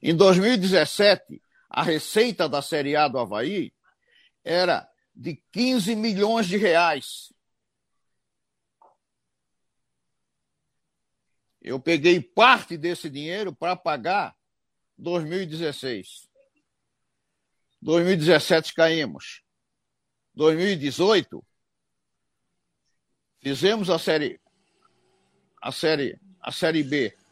[0.08, 3.74] Em 2017, a receita da Série A do Havaí
[4.44, 7.34] era de 15 milhões de reais.
[11.60, 14.38] Eu peguei parte desse dinheiro para pagar
[14.96, 16.30] 2016.
[17.82, 19.42] 2017 caímos.
[20.36, 21.44] 2018
[23.40, 24.40] fizemos a série
[25.60, 27.25] a série a série B.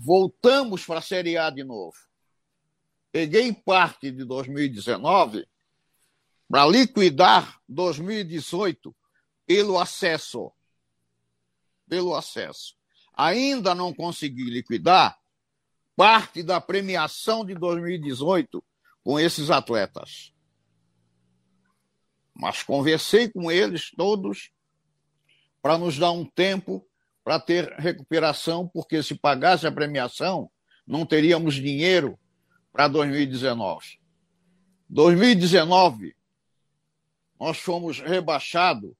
[0.00, 1.96] Voltamos para a série A de novo.
[3.10, 5.46] Peguei parte de 2019
[6.48, 8.94] para liquidar 2018
[9.46, 10.52] pelo acesso.
[11.88, 12.78] Pelo acesso
[13.18, 15.18] ainda não consegui liquidar
[15.96, 18.64] parte da premiação de 2018
[19.02, 20.32] com esses atletas.
[22.32, 24.52] Mas conversei com eles todos
[25.60, 26.87] para nos dar um tempo
[27.28, 30.50] para ter recuperação, porque se pagasse a premiação,
[30.86, 32.18] não teríamos dinheiro
[32.72, 34.00] para 2019.
[34.88, 36.16] 2019,
[37.38, 38.94] nós fomos rebaixados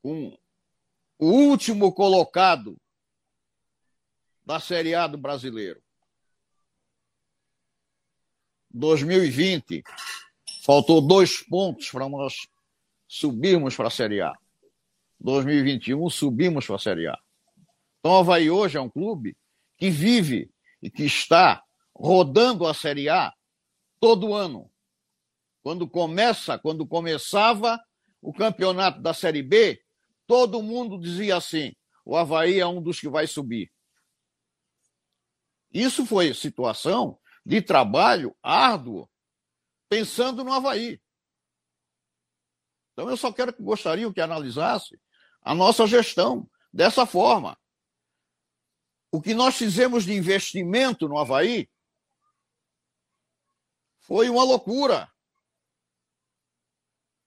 [0.00, 0.38] com
[1.18, 2.78] o último colocado
[4.42, 5.82] da Série A do brasileiro.
[8.70, 9.84] 2020,
[10.64, 12.48] faltou dois pontos para nós
[13.06, 14.32] subirmos para a Série A.
[15.20, 17.18] 2021, subimos para a Série A.
[17.98, 19.36] Então, o Havaí hoje é um clube
[19.76, 20.50] que vive
[20.82, 21.62] e que está
[21.94, 23.32] rodando a Série A
[23.98, 24.70] todo ano.
[25.62, 27.80] Quando começa, quando começava
[28.22, 29.82] o campeonato da Série B,
[30.26, 31.74] Todo mundo dizia assim:
[32.04, 33.72] o Havaí é um dos que vai subir.
[35.72, 39.08] Isso foi situação de trabalho árduo,
[39.88, 41.00] pensando no Havaí.
[42.92, 44.98] Então eu só quero que gostaria que analisasse
[45.46, 47.56] a nossa gestão dessa forma.
[49.12, 51.70] O que nós fizemos de investimento no Havaí
[54.00, 55.08] foi uma loucura.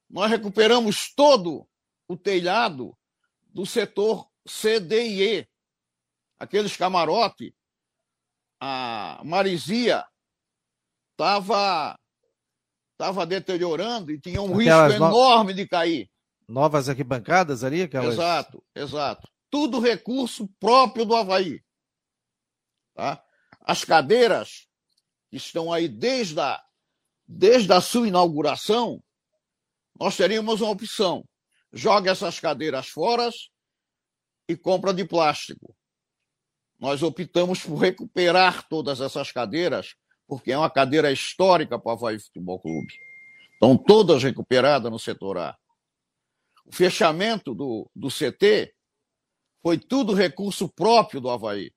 [0.10, 1.66] Nós recuperamos todo
[2.10, 2.94] o telhado
[3.54, 5.50] do setor C, D e E.
[6.38, 7.56] Aqueles camarote,
[8.60, 10.06] a marizia
[11.12, 11.98] estava
[12.98, 15.58] tava deteriorando e tinha um aquelas risco enorme no...
[15.58, 16.09] de cair.
[16.50, 17.84] Novas arquibancadas ali?
[17.84, 18.16] Aquelas...
[18.16, 19.30] Exato, exato.
[19.50, 21.62] Tudo recurso próprio do Havaí.
[22.94, 23.24] Tá?
[23.62, 24.68] As cadeiras
[25.30, 26.62] que estão aí desde a,
[27.28, 29.02] desde a sua inauguração,
[29.98, 31.24] nós teríamos uma opção
[31.72, 33.30] joga essas cadeiras fora
[34.48, 35.76] e compra de plástico.
[36.80, 39.96] Nós optamos por recuperar todas essas cadeiras,
[40.28, 42.94] porque é uma cadeira histórica para o Havaí Futebol Clube.
[43.54, 45.58] Estão todas recuperadas no setor A.
[46.70, 48.74] O fechamento do, do CT
[49.62, 51.74] foi tudo recurso próprio do Havaí,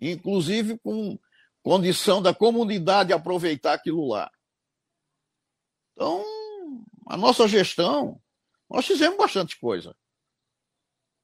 [0.00, 1.18] inclusive com
[1.62, 4.30] condição da comunidade aproveitar aquilo lá.
[5.92, 6.24] Então,
[7.06, 8.20] a nossa gestão
[8.68, 9.96] nós fizemos bastante coisa.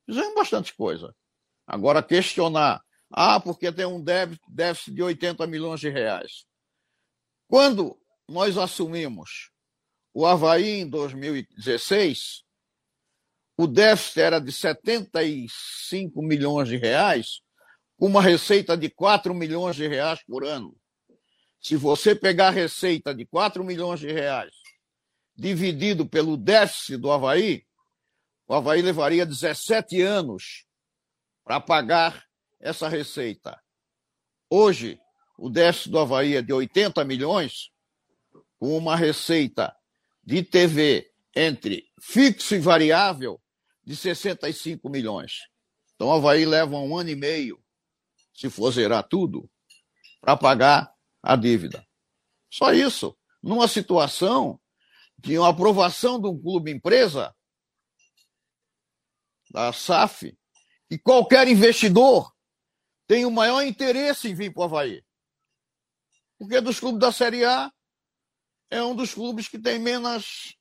[0.07, 1.15] Fizemos bastante coisa.
[1.67, 6.47] Agora, questionar, ah, porque tem um déficit de 80 milhões de reais.
[7.49, 9.51] Quando nós assumimos
[10.15, 12.45] o Havaí em 2016,
[13.63, 17.41] o déficit era de 75 milhões de reais,
[17.97, 20.77] com uma receita de 4 milhões de reais por ano.
[21.61, 24.53] Se você pegar a receita de 4 milhões de reais
[25.37, 27.65] dividido pelo déficit do Havaí,
[28.49, 30.67] o Havaí levaria 17 anos
[31.45, 32.25] para pagar
[32.59, 33.61] essa receita.
[34.51, 34.99] Hoje,
[35.39, 37.71] o déficit do Havaí é de 80 milhões,
[38.59, 39.73] com uma receita
[40.23, 43.42] de TV entre fixo e variável
[43.85, 45.49] de 65 milhões.
[45.95, 47.63] Então, o Havaí leva um ano e meio,
[48.35, 49.51] se for zerar tudo,
[50.21, 51.87] para pagar a dívida.
[52.51, 53.17] Só isso.
[53.43, 54.61] Numa situação
[55.23, 57.35] tinha uma aprovação de um clube empresa,
[59.51, 60.37] da SAF,
[60.91, 62.33] e qualquer investidor
[63.07, 65.05] tem o maior interesse em vir para o Havaí.
[66.39, 67.73] Porque dos clubes da Série A
[68.71, 70.57] é um dos clubes que tem menos,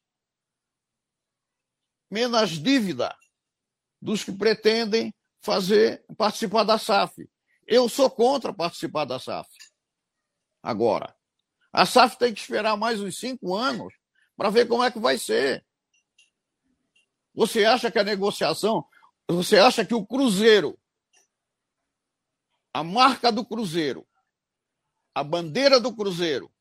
[2.11, 3.15] menos dívida
[4.01, 7.29] dos que pretendem fazer participar da SAF.
[7.65, 9.49] Eu sou contra participar da SAF.
[10.61, 11.15] Agora,
[11.71, 13.93] a SAF tem que esperar mais uns cinco anos
[14.35, 15.65] para ver como é que vai ser.
[17.33, 18.85] Você acha que a negociação,
[19.27, 20.77] você acha que o Cruzeiro,
[22.73, 24.05] a marca do Cruzeiro,
[25.15, 26.51] a bandeira do Cruzeiro,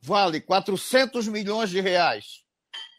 [0.00, 2.41] vale 400 milhões de reais,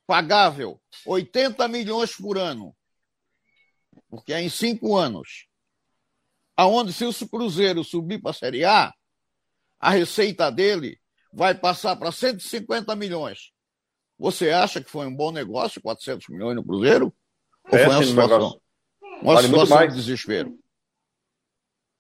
[0.05, 2.75] pagável 80 milhões por ano,
[4.09, 5.47] porque é em cinco anos.
[6.55, 8.93] Aonde se o Cruzeiro subir para a Série A,
[9.79, 10.99] a receita dele
[11.33, 13.51] vai passar para 150 milhões
[14.19, 17.13] Você acha que foi um bom negócio, 400 milhões no Cruzeiro?
[17.71, 18.61] Ou é, foi uma situação,
[19.21, 20.59] uma vale situação de desespero?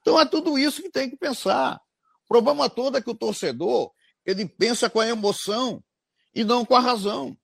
[0.01, 1.81] Então é tudo isso que tem que pensar.
[2.25, 3.91] O problema todo é que o torcedor
[4.25, 5.83] ele pensa com a emoção
[6.33, 7.35] e não com a razão.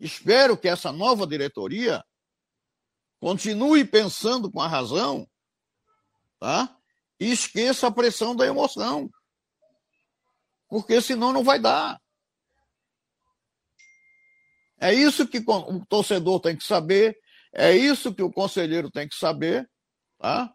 [0.00, 2.02] Espero que essa nova diretoria
[3.20, 5.28] continue pensando com a razão,
[6.38, 6.74] tá?
[7.20, 9.10] E esqueça a pressão da emoção.
[10.68, 12.00] Porque senão não vai dar.
[14.80, 17.14] É isso que o torcedor tem que saber,
[17.52, 19.68] é isso que o conselheiro tem que saber,
[20.18, 20.50] tá?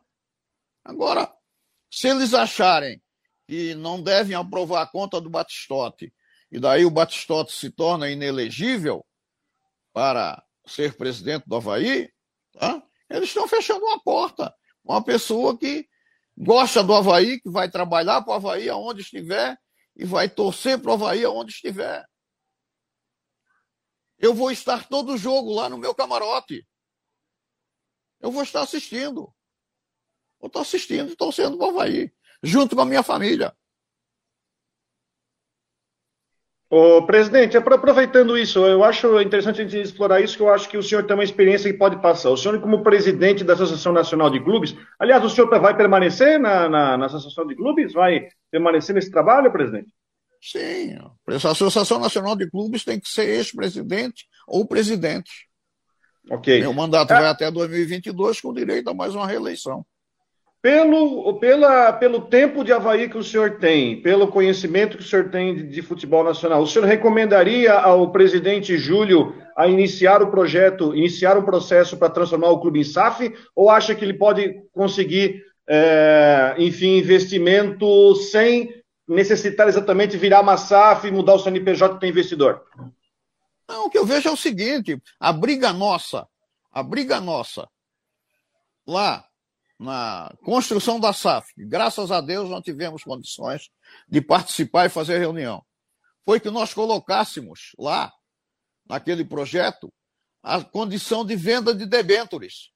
[0.84, 1.32] Agora,
[1.92, 3.00] se eles acharem
[3.48, 6.12] que não devem aprovar a conta do Batistote,
[6.52, 9.06] e daí o Batistote se torna inelegível
[9.96, 12.12] para ser presidente do Havaí,
[12.52, 12.86] tá?
[13.10, 14.54] eles estão fechando uma porta.
[14.84, 15.88] Uma pessoa que
[16.38, 19.58] gosta do Havaí, que vai trabalhar para o Havaí aonde estiver
[19.96, 22.06] e vai torcer para o Havaí aonde estiver.
[24.20, 26.68] Eu vou estar todo jogo lá no meu camarote.
[28.20, 29.34] Eu vou estar assistindo.
[30.42, 33.56] Eu estou assistindo e torcendo para o Havaí, junto com a minha família.
[36.78, 40.78] Ô, presidente, aproveitando isso, eu acho interessante a gente explorar isso, que eu acho que
[40.78, 42.30] o senhor tem uma experiência que pode passar.
[42.32, 46.68] O senhor, como presidente da Associação Nacional de Clubes, aliás, o senhor vai permanecer na,
[46.68, 47.94] na, na Associação de Clubes?
[47.94, 49.88] Vai permanecer nesse trabalho, presidente?
[50.42, 55.32] Sim, a Associação Nacional de Clubes tem que ser ex-presidente ou presidente.
[56.30, 56.60] Ok.
[56.60, 57.16] Meu mandato é...
[57.22, 59.86] vai até 2022 com direito a mais uma reeleição.
[60.66, 65.30] Pelo, pela, pelo tempo de Havaí que o senhor tem, pelo conhecimento que o senhor
[65.30, 70.96] tem de, de, futebol nacional, o senhor recomendaria ao presidente Júlio a iniciar o projeto,
[70.96, 75.44] iniciar um processo para transformar o clube em SAF, ou acha que ele pode conseguir,
[75.70, 78.74] é, enfim, investimento sem
[79.08, 82.64] necessitar exatamente virar uma SAF e mudar o CNPJ para investidor?
[83.70, 86.28] Não, o que eu vejo é o seguinte: a briga nossa,
[86.72, 87.70] a briga nossa,
[88.88, 89.24] lá
[89.80, 93.70] na construção da SAF, graças a Deus não tivemos condições
[94.08, 95.64] de participar e fazer reunião.
[96.24, 98.12] Foi que nós colocássemos lá,
[98.88, 99.94] naquele projeto,
[100.42, 102.72] a condição de venda de debêntures.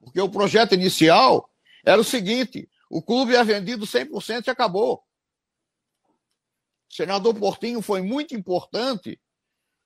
[0.00, 1.48] Porque o projeto inicial
[1.84, 5.02] era o seguinte: o clube é vendido 100% e acabou.
[6.90, 9.20] O senador Portinho foi muito importante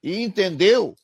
[0.03, 0.97] e entendeu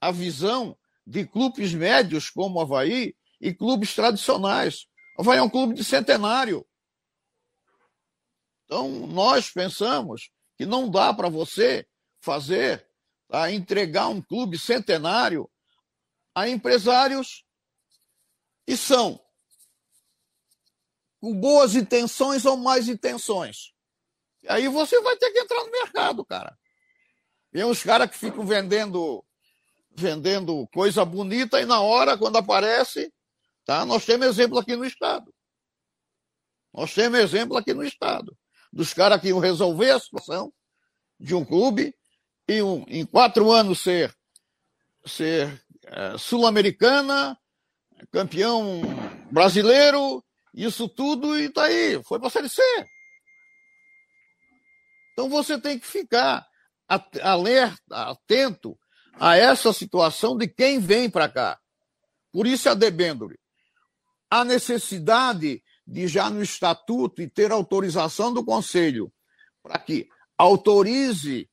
[0.00, 4.86] a visão de clubes médios como o Havaí e clubes tradicionais.
[5.18, 6.66] Havaí é um clube de centenário.
[8.64, 11.86] Então, nós pensamos que não dá para você
[12.20, 12.86] fazer,
[13.28, 15.48] tá, entregar um clube centenário
[16.34, 17.44] a empresários
[18.66, 19.20] que são
[21.20, 23.72] com boas intenções ou mais intenções.
[24.42, 26.56] E aí você vai ter que entrar no mercado, cara.
[27.52, 29.24] Tem uns caras que ficam vendendo
[29.98, 33.10] vendendo coisa bonita e na hora, quando aparece,
[33.66, 33.84] Tá?
[33.84, 35.34] Nós temos exemplo aqui no Estado.
[36.72, 38.34] Nós temos exemplo aqui no Estado.
[38.72, 40.52] Dos caras que iam resolver a situação
[41.18, 41.92] de um clube
[42.48, 44.14] um, em quatro anos ser,
[45.04, 47.36] ser é, sul-americana,
[48.12, 48.82] campeão
[49.32, 52.62] brasileiro, isso tudo e tá aí, foi para a Série C.
[55.12, 56.46] Então você tem que ficar
[57.20, 58.78] alerta, atento
[59.14, 61.58] a essa situação de quem vem para cá.
[62.30, 63.36] Por isso a debêndure
[64.30, 69.12] a necessidade de já no estatuto e ter autorização do conselho
[69.62, 71.48] para que autorize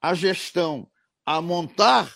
[0.00, 0.90] a gestão
[1.24, 2.12] a montar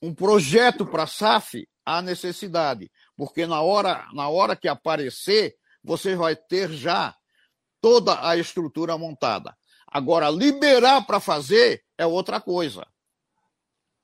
[0.00, 6.16] um projeto para a SAF, há necessidade, porque na hora, na hora que aparecer, você
[6.16, 7.14] vai ter já
[7.80, 9.56] toda a estrutura montada.
[9.86, 12.86] Agora, liberar para fazer é outra coisa.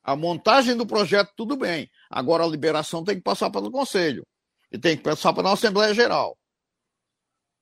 [0.03, 1.91] A montagem do projeto, tudo bem.
[2.11, 4.27] Agora, a liberação tem que passar pelo conselho.
[4.71, 6.39] E tem que passar para a Assembleia Geral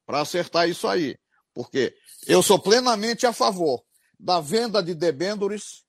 [0.06, 1.18] para acertar isso aí.
[1.52, 1.94] Porque
[2.26, 3.82] eu sou plenamente a favor
[4.18, 5.84] da venda de debêntures,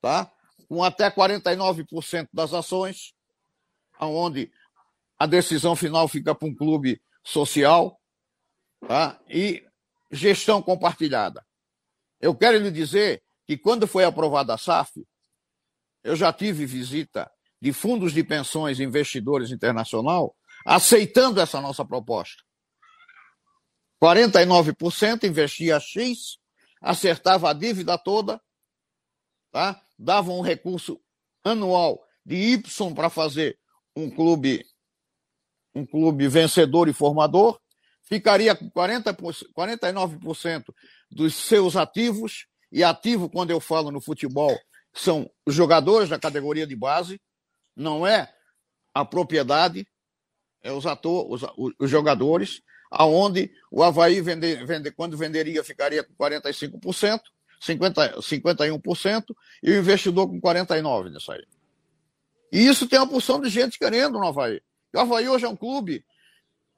[0.00, 0.30] tá?
[0.68, 3.14] com até 49% das ações,
[4.00, 4.50] onde
[5.18, 8.00] a decisão final fica para um clube social,
[8.86, 9.20] tá?
[9.28, 9.64] e
[10.10, 11.44] gestão compartilhada.
[12.20, 15.06] Eu quero lhe dizer que quando foi aprovada a SAF,
[16.02, 17.30] eu já tive visita
[17.60, 20.34] de fundos de pensões investidores internacional
[20.64, 22.42] aceitando essa nossa proposta.
[24.02, 26.38] 49% investia X,
[26.80, 28.40] acertava a dívida toda,
[29.50, 29.80] tá?
[29.98, 31.00] dava um recurso
[31.42, 33.58] anual de Y para fazer
[33.96, 34.64] um clube
[35.74, 37.60] um clube vencedor e formador,
[38.04, 40.64] ficaria com 40, 49%
[41.10, 44.56] dos seus ativos e ativo quando eu falo no futebol
[44.94, 47.20] são jogadores da categoria de base,
[47.74, 48.32] não é
[48.94, 49.84] a propriedade,
[50.64, 56.14] é os atores, os, os jogadores, aonde o Havaí vende, vende, quando venderia ficaria com
[56.14, 57.20] 45%,
[57.60, 59.24] 50, 51%
[59.62, 61.46] e o investidor com 49% nisso aí.
[62.50, 64.62] E isso tem uma porção de gente querendo no Havaí.
[64.94, 66.04] O Havaí hoje é um clube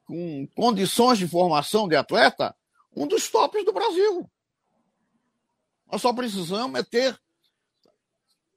[0.05, 2.55] com condições de formação de atleta,
[2.95, 4.29] um dos tops do Brasil.
[5.89, 7.17] Nós só precisamos é ter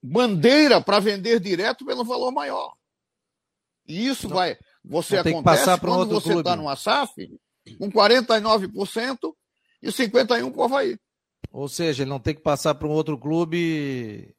[0.02, 2.74] bandeira para vender direto pelo valor maior.
[3.86, 4.36] E isso Não.
[4.36, 4.58] vai.
[4.84, 7.28] Você acontece que passar quando você está numa SAF
[7.78, 9.34] com 49%
[9.82, 10.98] e 51% para o Havaí.
[11.52, 14.34] Ou seja, ele não tem que passar para um outro clube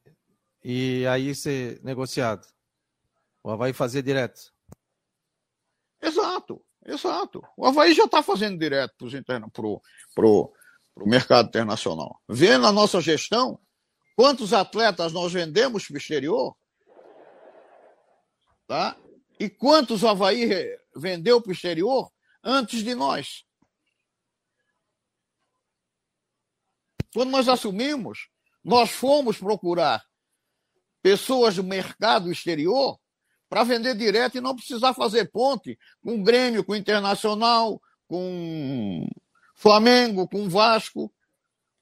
[0.63, 2.45] e aí ser negociado.
[3.43, 4.51] O Havaí fazer direto.
[6.01, 7.43] Exato, exato.
[7.57, 9.07] O Havaí já está fazendo direto
[9.53, 9.81] para o
[10.13, 10.53] pro,
[10.95, 12.19] pro mercado internacional.
[12.27, 13.59] Vendo a nossa gestão,
[14.15, 16.55] quantos atletas nós vendemos para o exterior,
[18.67, 18.95] tá?
[19.41, 20.47] E quantos o Havaí
[20.95, 22.11] vendeu para o exterior
[22.43, 23.43] antes de nós.
[27.11, 28.29] Quando nós assumimos,
[28.63, 30.05] nós fomos procurar
[31.01, 32.99] pessoas do mercado exterior
[33.49, 39.07] para vender direto e não precisar fazer ponte com Grêmio, com Internacional, com
[39.55, 41.11] Flamengo, com Vasco,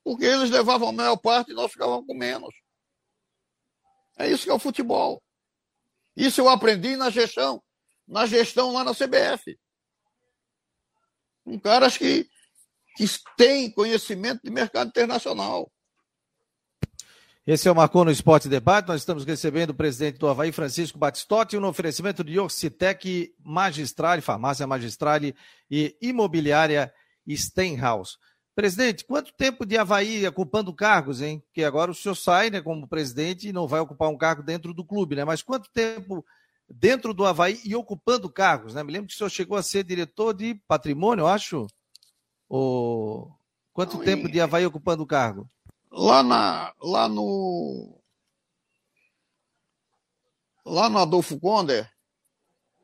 [0.01, 2.55] porque eles levavam a maior parte e nós ficávamos com menos.
[4.17, 5.21] É isso que é o futebol.
[6.19, 7.63] Isso eu aprendi na gestão,
[8.05, 9.57] na gestão lá na CBF.
[11.45, 12.27] Com caras que,
[12.97, 13.05] que
[13.37, 15.71] têm conhecimento de mercado internacional.
[17.47, 18.89] Esse é o Marcou no Esporte Debate.
[18.89, 24.67] Nós estamos recebendo o presidente do Havaí, Francisco Batistotti, no oferecimento de Oxitec Magistrale, Farmácia
[24.67, 25.33] Magistrale
[25.71, 26.93] e Imobiliária
[27.29, 28.17] Stenhouse.
[28.59, 31.39] Presidente, quanto tempo de Havaí ocupando cargos, hein?
[31.45, 34.73] Porque agora o senhor sai né, como presidente e não vai ocupar um cargo dentro
[34.73, 35.23] do clube, né?
[35.23, 36.25] Mas quanto tempo
[36.67, 38.83] dentro do Havaí e ocupando cargos, né?
[38.83, 41.67] Me lembro que o senhor chegou a ser diretor de patrimônio, eu acho.
[42.49, 43.31] O...
[43.71, 45.49] Quanto não, tempo de Havaí ocupando cargo?
[45.89, 47.97] Lá, na, lá no.
[50.65, 51.89] Lá no Adolfo Conder,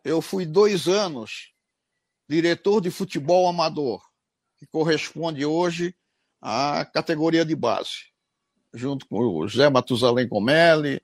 [0.06, 1.52] eu fui dois anos
[2.30, 4.02] diretor de futebol amador,
[4.66, 5.96] que corresponde hoje
[6.42, 8.12] à categoria de base,
[8.74, 11.02] junto com o José Matusalém Comelli,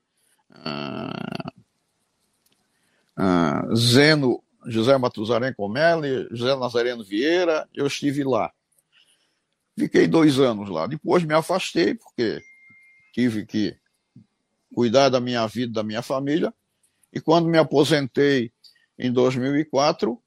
[0.50, 1.52] ah,
[3.16, 8.52] ah, Zeno, José Matusalém Comelli, José Nazareno Vieira, eu estive lá.
[9.78, 10.86] Fiquei dois anos lá.
[10.86, 12.40] Depois me afastei, porque
[13.14, 13.76] tive que
[14.74, 16.52] cuidar da minha vida, da minha família.
[17.12, 18.52] E quando me aposentei
[18.98, 20.20] em 2004,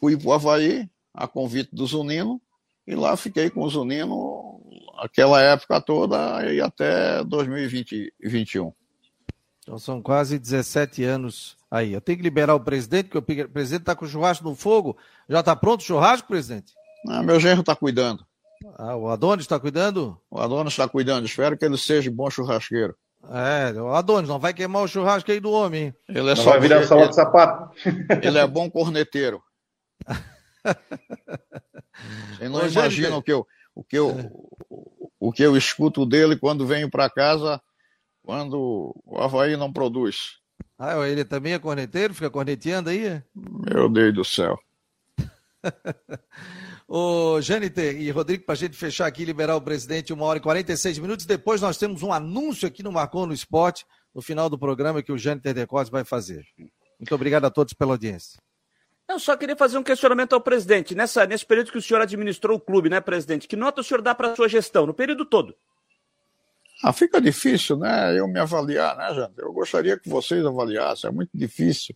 [0.00, 2.40] fui para o Havaí, a convite do Zunino,
[2.86, 4.60] e lá fiquei com o Zunino
[4.98, 8.72] aquela época toda e até 2021.
[9.60, 11.92] Então são quase 17 anos aí.
[11.92, 14.96] Eu tenho que liberar o presidente, porque o presidente está com o churrasco no fogo.
[15.28, 16.72] Já está pronto o churrasco, presidente?
[17.08, 18.24] Ah, meu genro está cuidando.
[18.78, 20.16] Ah, o Adonis está cuidando?
[20.30, 21.26] O Adonis está cuidando.
[21.26, 22.96] Espero que ele seja bom churrasqueiro.
[23.28, 25.94] É, o Adonis, não vai queimar o churrasco aí do homem, hein?
[26.08, 27.76] Ele é não só vai virar ele, salão de sapato.
[28.22, 29.42] Ele é bom corneteiro.
[32.38, 34.30] Você não imagina o que eu, o que eu,
[35.18, 37.60] o que eu escuto dele quando venho para casa,
[38.22, 40.38] quando o Havaí não produz.
[40.78, 42.12] Ah, ele também é corneteiro?
[42.12, 43.22] Fica corneteando aí?
[43.34, 44.58] Meu Deus do céu.
[46.88, 50.38] Ô, Jâniter e Rodrigo, para a gente fechar aqui e liberar o presidente, uma hora
[50.38, 51.26] e 46 minutos.
[51.26, 55.10] Depois nós temos um anúncio aqui no Marcou no Esporte, no final do programa, que
[55.10, 56.44] o Jâniter Decotes vai fazer.
[56.98, 58.38] Muito obrigado a todos pela audiência.
[59.08, 60.94] Eu só queria fazer um questionamento ao presidente.
[60.94, 63.46] Nessa, nesse período que o senhor administrou o clube, né, presidente?
[63.46, 65.54] Que nota o senhor dá para a sua gestão, no período todo?
[66.82, 68.18] Ah, fica difícil, né?
[68.18, 69.38] Eu me avaliar, né, gente?
[69.38, 71.08] Eu gostaria que vocês avaliassem.
[71.08, 71.94] É muito difícil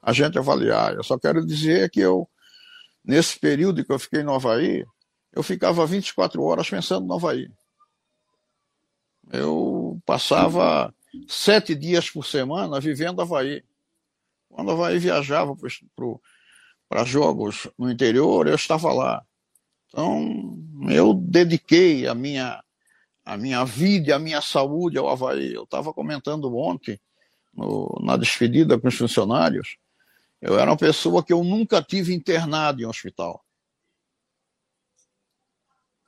[0.00, 0.94] a gente avaliar.
[0.94, 2.28] Eu só quero dizer que eu
[3.04, 4.86] Nesse período que eu fiquei no Havaí,
[5.32, 7.50] eu ficava 24 horas pensando no Havaí.
[9.32, 10.94] Eu passava
[11.26, 13.64] sete dias por semana vivendo Havaí.
[14.48, 15.68] Quando o Havaí viajava para
[17.04, 19.24] jogos no interior, eu estava lá.
[19.88, 22.62] Então, eu dediquei a minha,
[23.24, 25.52] a minha vida e a minha saúde ao Havaí.
[25.52, 27.00] Eu estava comentando ontem,
[27.52, 29.76] no, na despedida com os funcionários,
[30.40, 33.44] eu era uma pessoa que eu nunca tive internado em um hospital.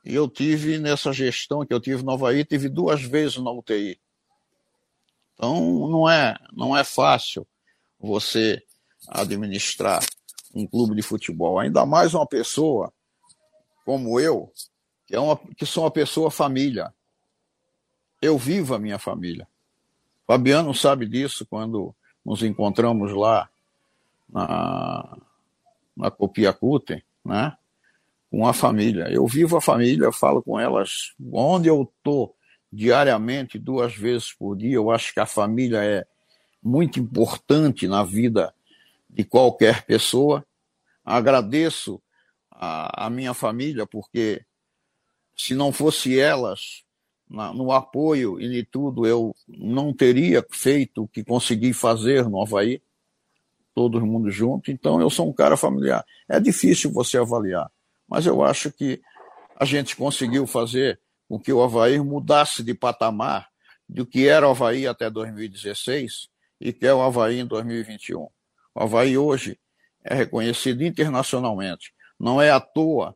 [0.03, 3.99] E eu tive nessa gestão que eu tive no Havaí, tive duas vezes na UTI.
[5.33, 7.47] Então não é, não é fácil
[7.99, 8.61] você
[9.07, 10.03] administrar
[10.55, 12.91] um clube de futebol, ainda mais uma pessoa
[13.85, 14.51] como eu,
[15.05, 16.93] que é uma que sou uma pessoa família.
[18.21, 19.47] eu vivo a minha família.
[20.25, 21.93] Fabiano sabe disso quando
[22.25, 23.47] nos encontramos lá
[24.27, 25.17] na,
[25.95, 27.55] na Copiacute, né?
[28.31, 29.07] Com a família.
[29.11, 32.35] Eu vivo a família, falo com elas onde eu estou
[32.73, 34.75] diariamente, duas vezes por dia.
[34.75, 36.07] Eu acho que a família é
[36.63, 38.51] muito importante na vida
[39.15, 40.45] de qualquer pessoa.
[41.03, 42.01] Agradeço
[42.51, 44.45] a, a minha família, porque
[45.35, 46.83] se não fosse elas
[47.29, 52.41] na, no apoio e de tudo, eu não teria feito o que consegui fazer no
[52.41, 52.81] Havaí,
[53.73, 54.69] todo mundo junto.
[54.69, 56.05] Então, eu sou um cara familiar.
[56.27, 57.71] É difícil você avaliar,
[58.07, 59.01] mas eu acho que
[59.57, 60.99] a gente conseguiu fazer
[61.29, 63.49] com que o Havaí mudasse de patamar
[63.87, 66.27] do que era o Havaí até 2016
[66.59, 68.27] e que é o Havaí em 2021.
[68.75, 69.57] O Havaí hoje
[70.03, 71.93] é reconhecido internacionalmente.
[72.19, 73.15] Não é à toa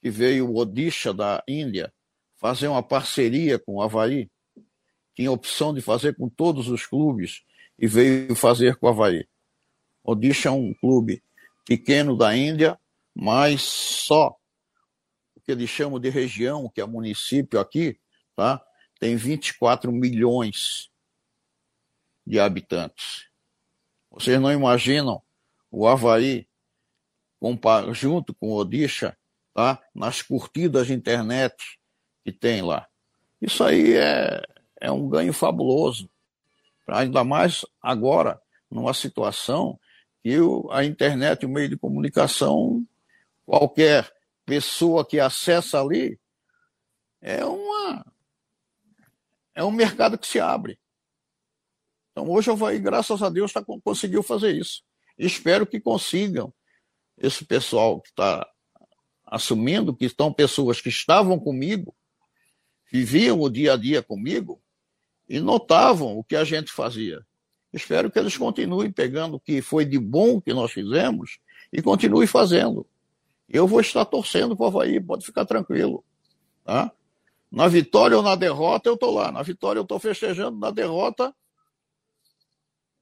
[0.00, 1.92] que veio o Odisha da Índia
[2.36, 4.30] fazer uma parceria com o Havaí.
[5.14, 7.42] Tinha opção de fazer com todos os clubes
[7.76, 9.28] e veio fazer com o Havaí.
[10.02, 11.22] Odisha é um clube
[11.66, 12.78] pequeno da Índia,
[13.14, 14.36] mas só
[15.34, 17.98] o que eles chamam de região, que é município aqui,
[18.36, 18.64] tá?
[18.98, 20.90] tem 24 milhões
[22.26, 23.29] de habitantes.
[24.10, 25.22] Vocês não imaginam
[25.70, 26.46] o Havaí
[27.92, 29.16] junto com o Odisha,
[29.54, 29.80] tá?
[29.94, 31.78] nas curtidas de internet
[32.24, 32.86] que tem lá.
[33.40, 34.42] Isso aí é,
[34.80, 36.10] é um ganho fabuloso.
[36.86, 38.40] Ainda mais agora,
[38.70, 39.78] numa situação
[40.22, 40.36] que
[40.70, 42.84] a internet, o meio de comunicação,
[43.46, 44.12] qualquer
[44.44, 46.18] pessoa que acessa ali,
[47.22, 48.04] é uma
[49.54, 50.79] é um mercado que se abre.
[52.20, 54.82] Então hoje o Havaí, graças a Deus, tá, conseguiu fazer isso.
[55.16, 56.52] Espero que consigam
[57.16, 58.46] esse pessoal que está
[59.24, 61.94] assumindo, que estão pessoas que estavam comigo,
[62.92, 64.60] viviam o dia a dia comigo
[65.26, 67.24] e notavam o que a gente fazia.
[67.72, 71.38] Espero que eles continuem pegando o que foi de bom que nós fizemos
[71.72, 72.86] e continuem fazendo.
[73.48, 76.04] Eu vou estar torcendo para o Havaí, pode ficar tranquilo.
[76.64, 76.92] Tá?
[77.50, 79.32] Na vitória ou na derrota, eu estou lá.
[79.32, 80.58] Na vitória, eu estou festejando.
[80.58, 81.34] Na derrota,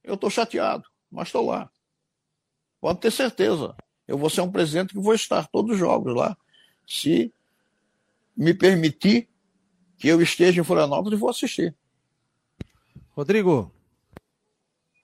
[0.08, 1.70] eu estou chateado, mas estou lá.
[2.80, 3.74] Pode ter certeza.
[4.06, 6.36] Eu vou ser um presidente que vou estar todos os jogos lá.
[6.86, 7.32] Se
[8.36, 9.28] me permitir
[9.98, 11.74] que eu esteja em Florianópolis e vou assistir.
[13.10, 13.72] Rodrigo.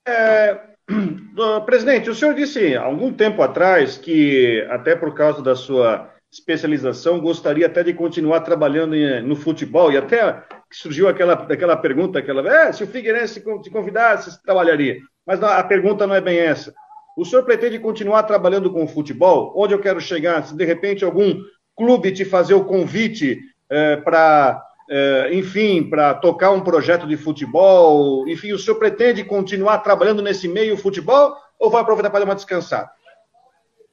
[0.07, 0.61] É,
[1.67, 7.21] presidente, o senhor disse há algum tempo atrás que, até por causa da sua especialização,
[7.21, 10.45] gostaria até de continuar trabalhando no futebol, e até
[10.77, 14.99] surgiu aquela, aquela pergunta, aquela, é, se o Figueirense te convidasse, você trabalharia.
[15.27, 16.75] Mas a pergunta não é bem essa.
[17.17, 19.53] O senhor pretende continuar trabalhando com o futebol?
[19.57, 20.45] Onde eu quero chegar?
[20.45, 21.41] Se de repente algum
[21.77, 23.39] clube te fazer o convite
[23.71, 28.29] é, para é, enfim, para tocar um projeto de futebol?
[28.29, 32.35] Enfim, o senhor pretende continuar trabalhando nesse meio futebol ou vai aproveitar para dar uma
[32.35, 32.91] descansada?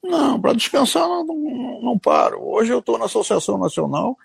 [0.03, 2.41] Não, para descansar não, não, não, paro.
[2.41, 4.17] Hoje eu estou na Associação Nacional.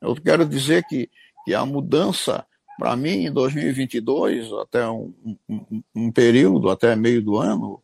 [0.00, 1.08] Eu quero dizer que,
[1.44, 2.46] que a mudança,
[2.78, 5.14] para mim, em 2022, até um,
[5.48, 7.82] um, um, período, até meio do ano,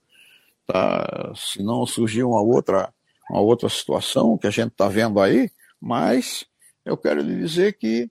[0.66, 2.92] tá, se não surgir uma outra,
[3.30, 5.50] uma outra situação que a gente está vendo aí,
[5.80, 6.46] mas
[6.84, 8.10] eu quero lhe dizer que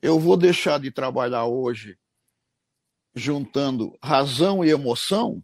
[0.00, 1.98] eu vou deixar de trabalhar hoje
[3.14, 5.42] juntando razão e emoção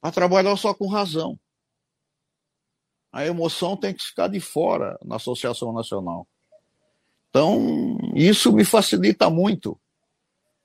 [0.00, 1.38] para trabalhar só com razão.
[3.12, 6.26] A emoção tem que ficar de fora na Associação Nacional.
[7.36, 9.78] Então, isso me facilita muito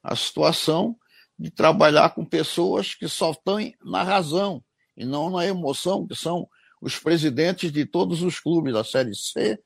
[0.02, 0.96] a situação
[1.38, 4.64] de trabalhar com pessoas que só estão na razão
[4.96, 6.48] e não na emoção, que são
[6.82, 9.62] os presidentes de todos os clubes da Série C,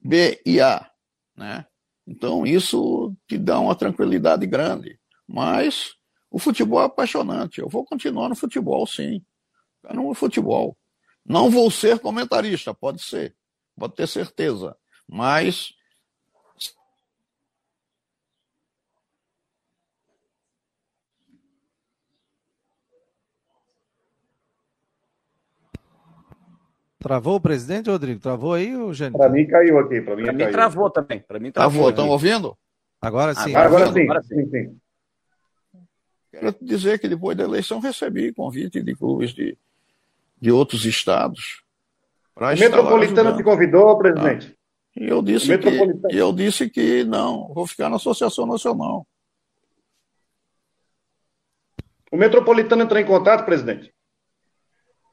[0.00, 0.90] B e A.
[1.36, 1.64] Né?
[2.04, 4.98] Então, isso te dá uma tranquilidade grande.
[5.28, 5.94] Mas
[6.28, 7.60] o futebol é apaixonante.
[7.60, 9.24] Eu vou continuar no futebol, sim.
[9.94, 10.76] No futebol.
[11.24, 13.36] Não vou ser comentarista, pode ser,
[13.76, 14.76] pode ter certeza.
[15.08, 15.76] Mas
[27.06, 28.18] Travou o presidente, Rodrigo?
[28.18, 29.16] Travou aí, o Gênio?
[29.16, 30.00] Para mim caiu aqui.
[30.00, 31.20] Para mim, pra mim travou também.
[31.20, 31.88] Para mim travou.
[31.88, 32.58] Estão ouvindo?
[33.00, 33.54] Agora sim.
[33.54, 34.02] Agora, agora, sim.
[34.02, 34.50] agora sim.
[34.50, 34.80] sim.
[36.32, 39.56] Quero dizer que depois da eleição recebi convite de clubes de,
[40.40, 41.62] de outros estados.
[42.34, 44.58] O Metropolitano te convidou, presidente?
[44.58, 45.68] Ah, e eu disse, que,
[46.10, 49.06] eu disse que não, vou ficar na Associação Nacional.
[52.10, 53.94] O Metropolitano entrou em contato, presidente?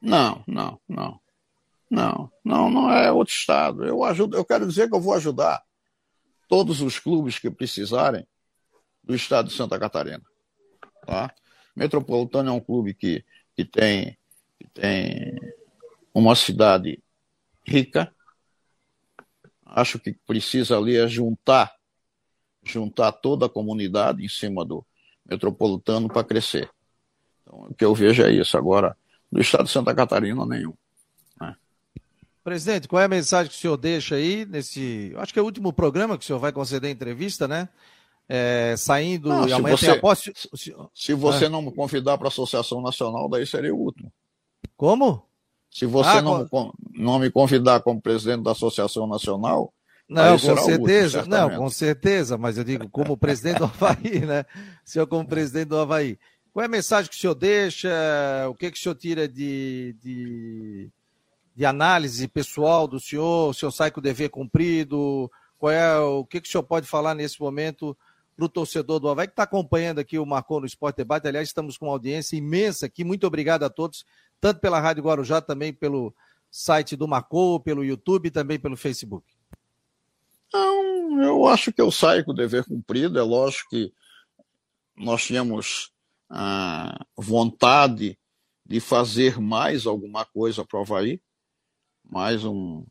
[0.02, 1.22] Não, não, não.
[1.90, 3.84] Não, não, não é outro estado.
[3.84, 5.62] Eu ajudo, eu quero dizer que eu vou ajudar
[6.48, 8.26] todos os clubes que precisarem
[9.02, 10.22] do estado de Santa Catarina.
[11.06, 11.32] Tá?
[11.76, 13.24] Metropolitano é um clube que,
[13.54, 14.16] que, tem,
[14.58, 15.38] que tem
[16.12, 17.02] uma cidade
[17.66, 18.14] rica.
[19.66, 21.74] Acho que precisa ali é juntar,
[22.64, 24.86] juntar toda a comunidade em cima do
[25.26, 26.70] metropolitano para crescer.
[27.42, 28.56] Então, o que eu vejo é isso.
[28.56, 28.96] Agora,
[29.30, 30.74] do estado de Santa Catarina, nenhum.
[32.44, 35.14] Presidente, qual é a mensagem que o senhor deixa aí nesse.
[35.16, 37.70] Acho que é o último programa que o senhor vai conceder entrevista, né?
[38.28, 40.30] É, saindo não, e amanhã você, tem a posse.
[40.94, 41.48] Se você ah.
[41.48, 44.12] não me convidar para a Associação Nacional, daí seria o último.
[44.76, 45.26] Como?
[45.70, 46.70] Se você ah, não, com...
[46.92, 49.72] não me convidar como presidente da Associação Nacional.
[50.06, 51.18] Não, com certeza.
[51.20, 54.44] Último, não, com certeza, mas eu digo como presidente do Havaí, né?
[54.86, 56.18] O senhor como presidente do Havaí.
[56.52, 57.90] Qual é a mensagem que o senhor deixa?
[58.50, 60.90] O que, que o senhor tira de, de,
[61.54, 63.50] de análise pessoal do senhor?
[63.50, 65.30] O senhor sai com o dever cumprido?
[65.58, 67.96] Qual é, o que, que o senhor pode falar nesse momento
[68.36, 71.28] para o torcedor do Havaí que está acompanhando aqui o Marcou no Esporte Debate?
[71.28, 73.04] Aliás, estamos com uma audiência imensa aqui.
[73.04, 74.04] Muito obrigado a todos,
[74.40, 76.14] tanto pela Rádio Guarujá, também pelo
[76.50, 79.26] site do Marcou, pelo YouTube e também pelo Facebook.
[80.52, 83.18] Não, eu acho que eu saio com o dever cumprido.
[83.18, 83.92] É lógico que
[84.96, 85.92] nós tínhamos
[86.30, 88.18] a vontade
[88.64, 91.20] de fazer mais alguma coisa para o Havaí,
[92.14, 92.84] mais um,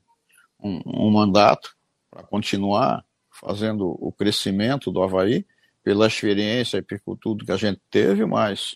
[0.61, 1.77] um, um mandato
[2.11, 5.45] para continuar fazendo o crescimento do Havaí,
[5.81, 8.75] pela experiência e por tudo que a gente teve, mas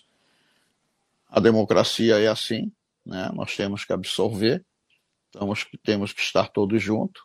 [1.28, 2.72] a democracia é assim,
[3.04, 3.30] né?
[3.34, 4.64] nós temos que absorver,
[5.30, 7.22] temos, temos que estar todos juntos.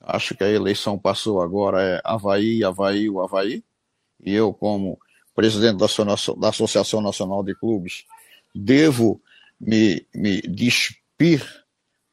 [0.00, 3.64] Acho que a eleição passou agora é Havaí, Havaí, o Havaí,
[4.24, 5.00] e eu, como
[5.34, 5.86] presidente da,
[6.38, 8.04] da Associação Nacional de Clubes,
[8.54, 9.20] devo
[9.60, 11.61] me, me despir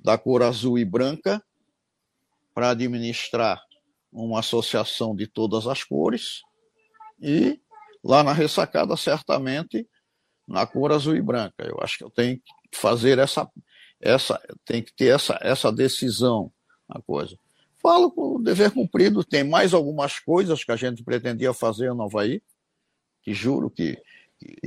[0.09, 1.39] da cor azul e branca
[2.51, 3.61] para administrar
[4.11, 6.41] uma associação de todas as cores
[7.21, 7.61] e
[8.03, 9.87] lá na ressacada certamente
[10.47, 11.63] na cor azul e branca.
[11.63, 13.47] Eu acho que eu tenho que fazer essa
[14.01, 16.51] essa tem que ter essa essa decisão
[16.87, 17.37] a coisa.
[17.79, 22.05] Falo com o dever cumprido, tem mais algumas coisas que a gente pretendia fazer no
[22.05, 22.41] Havaí,
[23.21, 23.95] que juro que,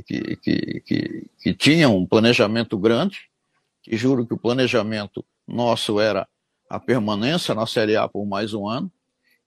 [0.05, 3.29] que, que, que, que tinha um planejamento grande,
[3.81, 6.27] que juro que o planejamento nosso era
[6.69, 8.91] a permanência na Série A por mais um ano.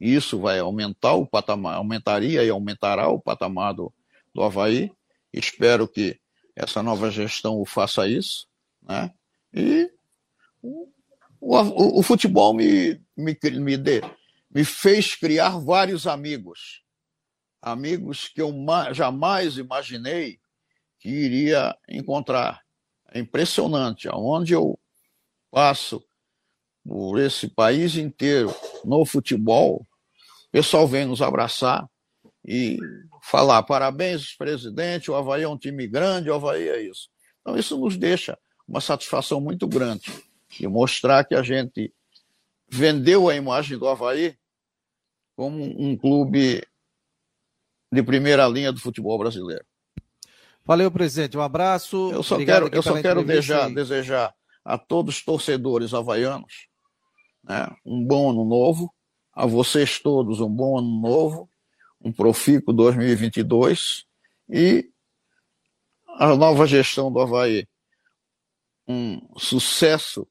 [0.00, 3.92] Isso vai aumentar o patamar, aumentaria e aumentará o patamar do,
[4.34, 4.92] do Havaí.
[5.32, 6.18] Espero que
[6.54, 8.46] essa nova gestão o faça isso.
[8.82, 9.10] Né?
[9.54, 9.90] E
[10.62, 10.88] o,
[11.40, 14.02] o, o futebol me, me, me, dê,
[14.50, 16.84] me fez criar vários amigos
[17.66, 18.54] amigos que eu
[18.92, 20.38] jamais imaginei
[21.00, 22.62] que iria encontrar.
[23.12, 24.78] É impressionante, aonde eu
[25.56, 26.04] passo
[26.86, 28.54] por esse país inteiro
[28.84, 29.86] no futebol,
[30.48, 31.88] o pessoal vem nos abraçar
[32.46, 32.78] e
[33.22, 37.08] falar parabéns, presidente, o Havaí é um time grande, o Havaí é isso.
[37.40, 38.38] Então isso nos deixa
[38.68, 40.12] uma satisfação muito grande
[40.60, 41.90] e mostrar que a gente
[42.68, 44.36] vendeu a imagem do Havaí
[45.34, 46.62] como um clube
[47.90, 49.64] de primeira linha do futebol brasileiro.
[50.66, 51.38] Valeu, presidente.
[51.38, 52.10] Um abraço.
[52.12, 54.34] Eu só Obrigado quero, eu só quero desejar, desejar
[54.66, 56.66] a todos os torcedores havaianos
[57.44, 58.92] né, um bom ano novo,
[59.32, 61.48] a vocês todos um bom ano novo,
[62.00, 64.04] um profícuo 2022
[64.48, 64.90] e
[66.18, 67.66] a nova gestão do Havaí
[68.88, 70.26] um sucesso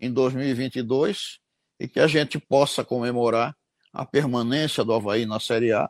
[0.00, 1.38] em 2022
[1.80, 3.56] e que a gente possa comemorar
[3.92, 5.88] a permanência do Havaí na Série A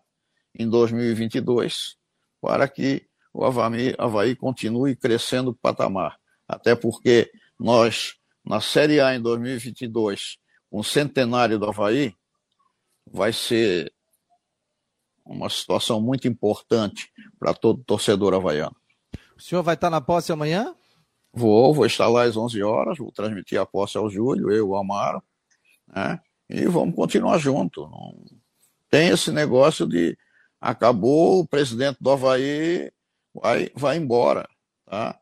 [0.55, 1.96] em 2022
[2.40, 6.18] para que o Havaí, Havaí continue crescendo o patamar.
[6.46, 10.38] Até porque nós, na Série A em 2022,
[10.70, 12.14] com o centenário do Havaí,
[13.11, 13.92] vai ser
[15.24, 18.76] uma situação muito importante para todo torcedor havaiano.
[19.36, 20.74] O senhor vai estar na posse amanhã?
[21.32, 24.76] Vou, vou estar lá às 11 horas, vou transmitir a posse ao Júlio, eu, o
[24.76, 25.22] Amaro,
[25.86, 26.20] né?
[26.48, 27.82] E vamos continuar junto.
[27.88, 28.24] Não
[28.88, 30.16] tem esse negócio de
[30.61, 32.90] acabou, o presidente do Havaí
[33.34, 34.48] vai, vai embora.
[34.86, 35.18] Tá?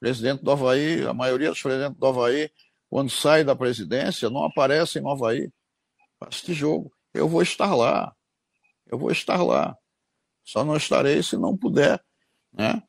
[0.00, 2.50] Presidente do Havaí, a maioria dos presidentes do Havaí,
[2.88, 5.50] quando sai da presidência, não aparecem no Havaí
[6.18, 6.92] para este jogo.
[7.12, 8.14] Eu vou estar lá.
[8.86, 9.76] Eu vou estar lá.
[10.44, 12.02] Só não estarei se não puder,
[12.52, 12.82] né?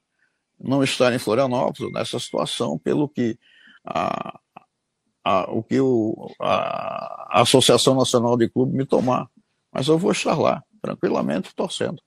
[0.59, 3.37] Não estar em Florianópolis nessa situação, pelo que
[3.85, 4.39] a,
[5.23, 9.29] a, o que o, a, a Associação Nacional de Clube me tomar.
[9.71, 12.01] Mas eu vou estar lá tranquilamente torcendo.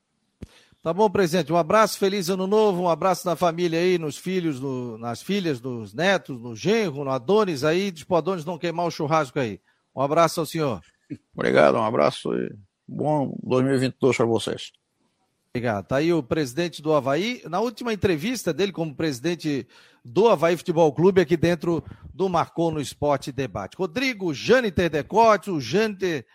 [0.82, 1.52] Tá bom, presidente.
[1.52, 5.60] Um abraço, feliz ano novo, um abraço na família aí, nos filhos, no, nas filhas,
[5.60, 9.60] nos netos, no genro, no Adonis aí, para tipo, Adonis não queimar o churrasco aí.
[9.94, 10.80] Um abraço ao senhor.
[11.34, 12.52] Obrigado, um abraço e
[12.94, 14.72] Bom 2022 para vocês.
[15.54, 15.86] Obrigado.
[15.86, 19.66] Tá aí o presidente do Havaí, na última entrevista dele como presidente
[20.04, 23.76] do Havaí Futebol Clube, aqui dentro do Marcou no Esporte Debate.
[23.76, 26.26] Rodrigo Jâniter Decote, o Jâniter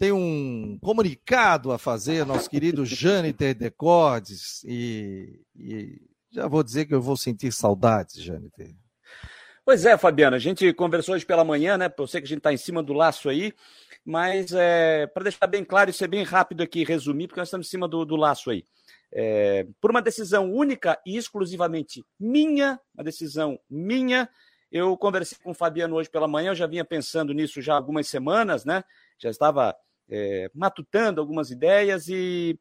[0.00, 6.00] tem um comunicado a fazer, nosso querido Jâniter Decordes, e, e,
[6.32, 8.74] já vou dizer que eu vou sentir saudades, Jâniter.
[9.62, 11.92] Pois é, Fabiana, a gente conversou hoje pela manhã, né?
[11.98, 13.52] Eu sei que a gente está em cima do laço aí,
[14.02, 17.66] mas é, para deixar bem claro e ser bem rápido aqui, resumir, porque nós estamos
[17.66, 18.64] em cima do, do laço aí.
[19.12, 24.30] É, por uma decisão única e exclusivamente minha, uma decisão minha,
[24.72, 27.76] eu conversei com o Fabiano hoje pela manhã, eu já vinha pensando nisso já há
[27.76, 28.82] algumas semanas, né?
[29.18, 29.76] Já estava
[30.10, 32.58] é, matutando algumas ideias e.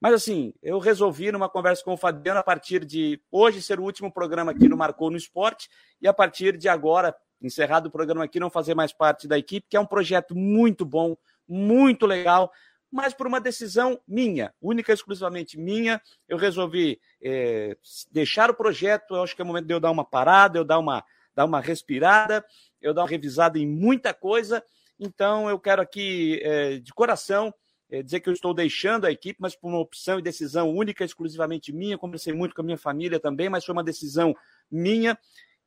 [0.00, 3.84] Mas assim, eu resolvi numa conversa com o Fabiano a partir de hoje ser o
[3.84, 5.68] último programa aqui no Marcou no Esporte
[6.00, 9.68] e a partir de agora, encerrado o programa aqui, não fazer mais parte da equipe,
[9.70, 11.16] que é um projeto muito bom,
[11.48, 12.50] muito legal,
[12.92, 17.74] mas por uma decisão minha, única e exclusivamente minha, eu resolvi é,
[18.10, 19.14] deixar o projeto.
[19.14, 21.02] Eu acho que é o momento de eu dar uma parada, eu dar uma,
[21.34, 22.44] dar uma respirada,
[22.82, 24.62] eu dar uma revisada em muita coisa.
[25.04, 27.52] Então, eu quero aqui, é, de coração,
[27.90, 31.04] é, dizer que eu estou deixando a equipe, mas por uma opção e decisão única,
[31.04, 31.98] exclusivamente minha.
[31.98, 34.32] Conversei muito com a minha família também, mas foi uma decisão
[34.70, 35.18] minha.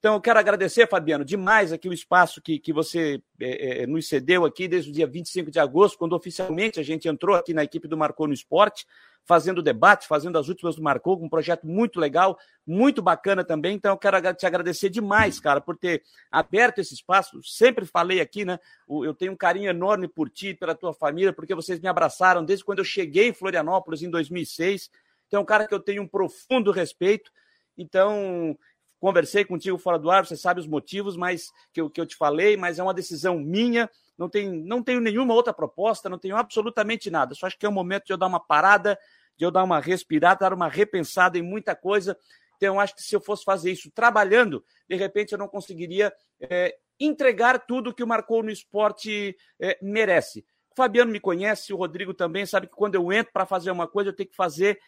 [0.06, 4.08] Então, eu quero agradecer, Fabiano, demais aqui o espaço que, que você é, é, nos
[4.08, 7.64] cedeu aqui desde o dia 25 de agosto, quando oficialmente a gente entrou aqui na
[7.64, 8.86] equipe do Marcou no Esporte,
[9.24, 12.38] fazendo debate, fazendo as últimas do Marcou, um projeto muito legal,
[12.68, 13.74] muito bacana também.
[13.78, 17.42] Então, eu quero te agradecer demais, cara, por ter aberto esse espaço.
[17.42, 18.60] Sempre falei aqui, né?
[18.88, 22.64] Eu tenho um carinho enorme por ti, pela tua família, porque vocês me abraçaram desde
[22.64, 24.88] quando eu cheguei em Florianópolis em 2006.
[25.26, 27.32] Então, é um cara que eu tenho um profundo respeito.
[27.76, 28.58] Então,
[29.00, 32.16] Conversei contigo fora do ar, você sabe os motivos, mas que eu, que eu te
[32.16, 33.90] falei, mas é uma decisão minha.
[34.18, 37.36] Não, tem, não tenho nenhuma outra proposta, não tenho absolutamente nada.
[37.36, 38.98] Só acho que é o momento de eu dar uma parada,
[39.38, 42.18] de eu dar uma respirada, dar uma repensada em muita coisa.
[42.56, 46.76] Então, acho que se eu fosse fazer isso trabalhando, de repente eu não conseguiria é,
[47.00, 50.46] entregar tudo que o Marcou no Esporte é, merece.
[50.72, 53.88] O Fabiano me conhece, o Rodrigo também, sabe que quando eu entro para fazer uma
[53.88, 54.80] coisa, eu tenho que fazer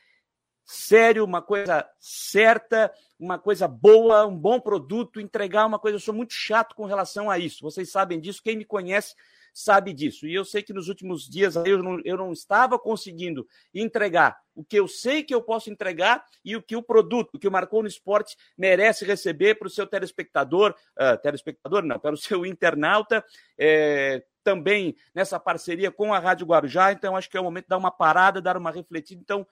[0.68, 5.95] sério, uma coisa certa, uma coisa boa, um bom produto, entregar uma coisa.
[5.95, 7.63] Eu sou muito chato com relação a isso.
[7.63, 9.15] Vocês sabem disso, quem me conhece
[9.53, 10.28] sabe disso.
[10.28, 14.63] E eu sei que nos últimos dias eu não, eu não estava conseguindo entregar o
[14.63, 17.51] que eu sei que eu posso entregar e o que o produto, o que o
[17.51, 22.45] Marcou no Esporte merece receber para o seu telespectador, uh, telespectador não, para o seu
[22.45, 23.24] internauta,
[23.57, 26.91] é, também nessa parceria com a Rádio Guarujá.
[26.91, 29.22] Então, acho que é o momento de dar uma parada, dar uma refletida.
[29.22, 29.45] Então,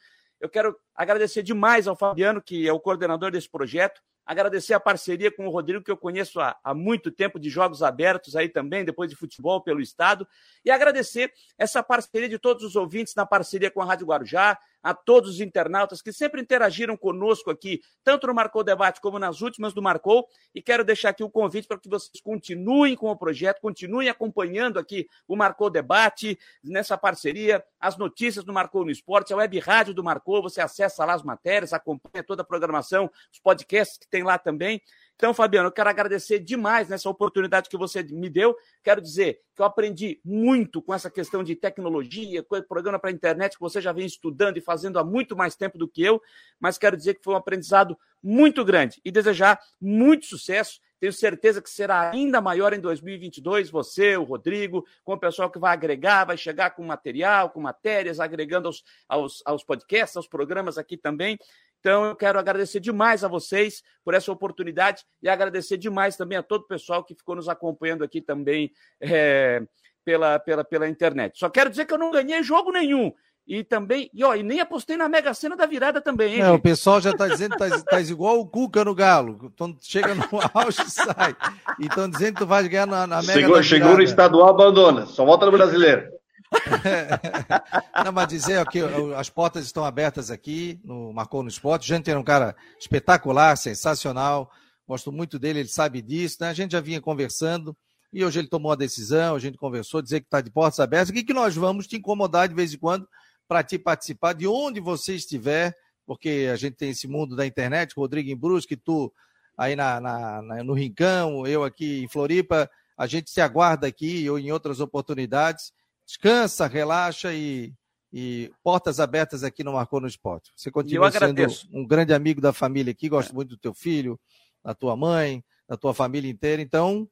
[0.46, 5.32] eu quero agradecer demais ao Fabiano, que é o coordenador desse projeto, Agradecer a parceria
[5.32, 8.84] com o Rodrigo, que eu conheço há, há, muito tempo de jogos abertos aí também,
[8.84, 10.28] depois de futebol pelo Estado.
[10.64, 14.94] E agradecer essa parceria de todos os ouvintes na parceria com a Rádio Guarujá, a
[14.94, 19.74] todos os internautas que sempre interagiram conosco aqui, tanto no Marcou Debate como nas últimas
[19.74, 20.28] do Marcou.
[20.54, 24.78] E quero deixar aqui o convite para que vocês continuem com o projeto, continuem acompanhando
[24.78, 29.92] aqui o Marcou Debate, nessa parceria, as notícias do Marcou no Esporte, a web rádio
[29.92, 30.44] do Marcou.
[30.44, 34.80] Você acessa lá as matérias, acompanha toda a programação, os podcasts que tem lá também.
[35.16, 38.56] Então, Fabiano, eu quero agradecer demais nessa oportunidade que você me deu.
[38.84, 43.10] Quero dizer que eu aprendi muito com essa questão de tecnologia, com o programa para
[43.10, 46.04] a internet que você já vem estudando e fazendo há muito mais tempo do que
[46.04, 46.22] eu,
[46.60, 50.82] mas quero dizer que foi um aprendizado muito grande e desejar muito sucesso.
[51.00, 53.70] Tenho certeza que será ainda maior em 2022.
[53.70, 58.20] Você, o Rodrigo, com o pessoal que vai agregar, vai chegar com material, com matérias,
[58.20, 61.38] agregando aos, aos, aos podcasts, aos programas aqui também.
[61.86, 66.42] Então, eu quero agradecer demais a vocês por essa oportunidade e agradecer demais também a
[66.42, 69.62] todo o pessoal que ficou nos acompanhando aqui também é,
[70.04, 71.38] pela, pela, pela internet.
[71.38, 73.14] Só quero dizer que eu não ganhei jogo nenhum.
[73.48, 76.42] E também, e, ó, e nem apostei na Mega Sena da virada também, hein?
[76.42, 79.54] Não, o pessoal já está dizendo que tá, tá igual o Cuca no Galo.
[79.80, 80.24] Chega no
[80.56, 81.36] auge, sai.
[81.80, 85.06] E estão dizendo que tu vai ganhar na, na Mega chegou, Chegou no estadual, abandona.
[85.06, 86.10] Só volta no brasileiro.
[88.04, 88.80] Não, mas dizer que
[89.18, 91.88] as portas estão abertas aqui no Marcou no Esporte.
[91.88, 94.52] Gente é um cara espetacular, sensacional.
[94.88, 96.38] Gosto muito dele, ele sabe disso.
[96.42, 96.50] Né?
[96.50, 97.76] A gente já vinha conversando
[98.14, 101.10] e hoje ele tomou a decisão, a gente conversou, dizer que está de portas abertas
[101.14, 103.08] e que nós vamos te incomodar de vez em quando
[103.48, 105.76] para te participar de onde você estiver,
[106.06, 109.12] porque a gente tem esse mundo da internet, Rodrigo em Brusque, tu
[109.58, 114.30] aí na, na, na, no Rincão, eu aqui em Floripa, a gente se aguarda aqui
[114.30, 115.74] ou em outras oportunidades
[116.06, 117.74] descansa, relaxa e,
[118.12, 120.52] e portas abertas aqui no Marcou no Esporte.
[120.56, 123.34] Você continua sendo um grande amigo da família aqui, gosto é.
[123.34, 124.20] muito do teu filho,
[124.64, 126.62] da tua mãe, da tua família inteira.
[126.62, 127.08] Então,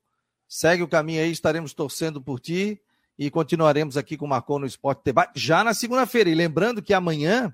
[0.48, 2.80] segue o caminho aí, estaremos torcendo por ti
[3.18, 6.30] e continuaremos aqui com o Marcou no Esporte Debate já na segunda-feira.
[6.30, 7.54] E lembrando que amanhã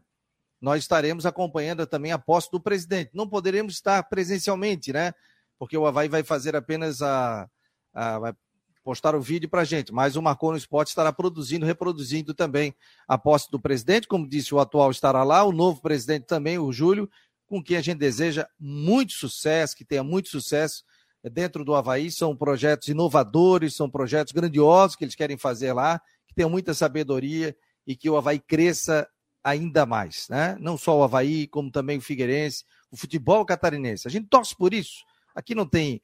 [0.61, 3.11] nós estaremos acompanhando também a posse do presidente.
[3.13, 5.13] Não poderemos estar presencialmente, né?
[5.57, 7.49] Porque o Havaí vai fazer apenas a.
[7.93, 8.33] a vai
[8.89, 12.73] postar o vídeo para gente, mas o Marcou no Esporte estará produzindo, reproduzindo também
[13.07, 14.07] a posse do presidente.
[14.07, 17.07] Como disse, o atual estará lá, o novo presidente também, o Júlio,
[17.45, 20.83] com quem a gente deseja muito sucesso, que tenha muito sucesso
[21.31, 22.09] dentro do Havaí.
[22.09, 27.55] São projetos inovadores, são projetos grandiosos que eles querem fazer lá, que tenham muita sabedoria
[27.85, 29.07] e que o Havaí cresça
[29.43, 30.57] ainda mais, né?
[30.59, 34.07] Não só o Havaí, como também o Figueirense, o futebol catarinense.
[34.07, 35.05] A gente torce por isso.
[35.35, 36.01] Aqui não tem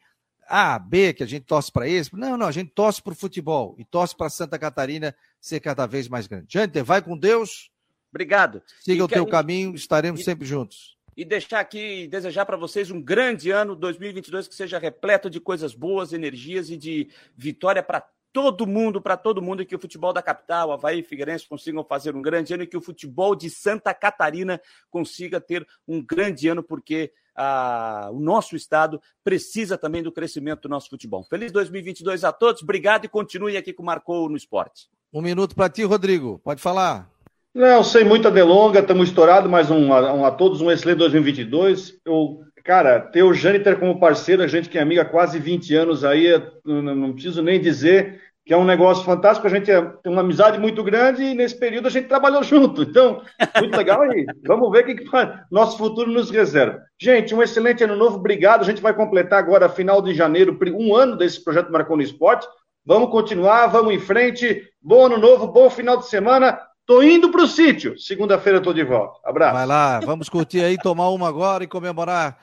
[0.48, 2.16] A, B, que a gente torce para esse.
[2.16, 5.86] Não, não, a gente torce para o futebol e torce para Santa Catarina ser cada
[5.86, 6.48] vez mais grande.
[6.50, 7.70] Janter, vai com Deus.
[8.12, 8.62] Obrigado.
[8.80, 10.96] Siga e o teu caminho, estaremos e, sempre juntos.
[11.18, 15.74] E deixar aqui, desejar para vocês um grande ano 2022 que seja repleto de coisas
[15.74, 18.04] boas, energias e de vitória para
[18.36, 21.86] todo mundo, para todo mundo, e que o futebol da capital, Havaí e Figueirense consigam
[21.86, 26.50] fazer um grande ano e que o futebol de Santa Catarina consiga ter um grande
[26.50, 31.24] ano, porque ah, o nosso estado precisa também do crescimento do nosso futebol.
[31.24, 34.88] Feliz 2022 a todos, obrigado e continue aqui com o Marcou no Esporte.
[35.14, 37.10] Um minuto para ti, Rodrigo, pode falar.
[37.54, 42.00] Não, sem muita delonga, estamos estourados, mas um, um, a todos um excelente 2022.
[42.04, 45.76] Eu Cara, ter o Jâniter como parceiro, a gente que é amiga há quase 20
[45.76, 46.30] anos aí,
[46.66, 50.60] não, não preciso nem dizer que é um negócio fantástico, a gente tem uma amizade
[50.60, 52.84] muito grande e nesse período a gente trabalhou junto.
[52.84, 53.24] Então,
[53.60, 54.24] muito legal aí.
[54.46, 55.10] Vamos ver o que, que
[55.50, 56.80] nosso futuro nos reserva.
[57.02, 58.62] Gente, um excelente ano novo, obrigado.
[58.62, 62.48] A gente vai completar agora, final de janeiro, um ano desse projeto Marconi Esporte.
[62.86, 64.62] Vamos continuar, vamos em frente.
[64.80, 66.60] Bom ano novo, bom final de semana.
[66.86, 67.98] Tô indo para o sítio.
[67.98, 69.20] Segunda-feira estou de volta.
[69.28, 69.56] Abraço.
[69.56, 72.38] Vai lá, vamos curtir aí, tomar uma agora e comemorar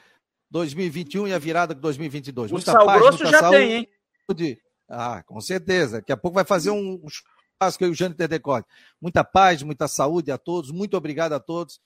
[0.50, 2.50] 2021 e a virada de 2022.
[2.50, 3.56] O muita sal paz, grosso já saúde.
[3.56, 3.88] tem, hein?
[4.94, 5.98] Ah, com certeza.
[5.98, 8.68] Daqui a pouco vai fazer um churrasco aí o Jânio Tedecote.
[9.00, 10.70] Muita paz, muita saúde a todos.
[10.70, 11.80] Muito obrigado a todos.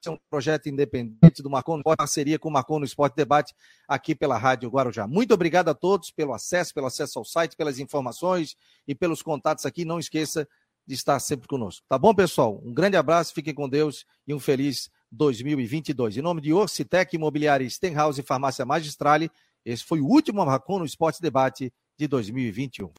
[0.00, 3.52] Esse é um projeto independente do Marcon, parceria com o Marcon no Esporte Debate
[3.88, 5.08] aqui pela Rádio Guarujá.
[5.08, 8.54] Muito obrigado a todos pelo acesso, pelo acesso ao site, pelas informações
[8.86, 9.84] e pelos contatos aqui.
[9.84, 10.46] Não esqueça
[10.86, 11.84] de estar sempre conosco.
[11.88, 12.62] Tá bom, pessoal?
[12.64, 16.16] Um grande abraço, fiquem com Deus e um feliz 2022.
[16.16, 19.30] Em nome de Orcitec Imobiliária Stenhouse e Farmácia Magistrale,
[19.70, 22.90] esse foi o último Marcon no Esporte Debate de 2021.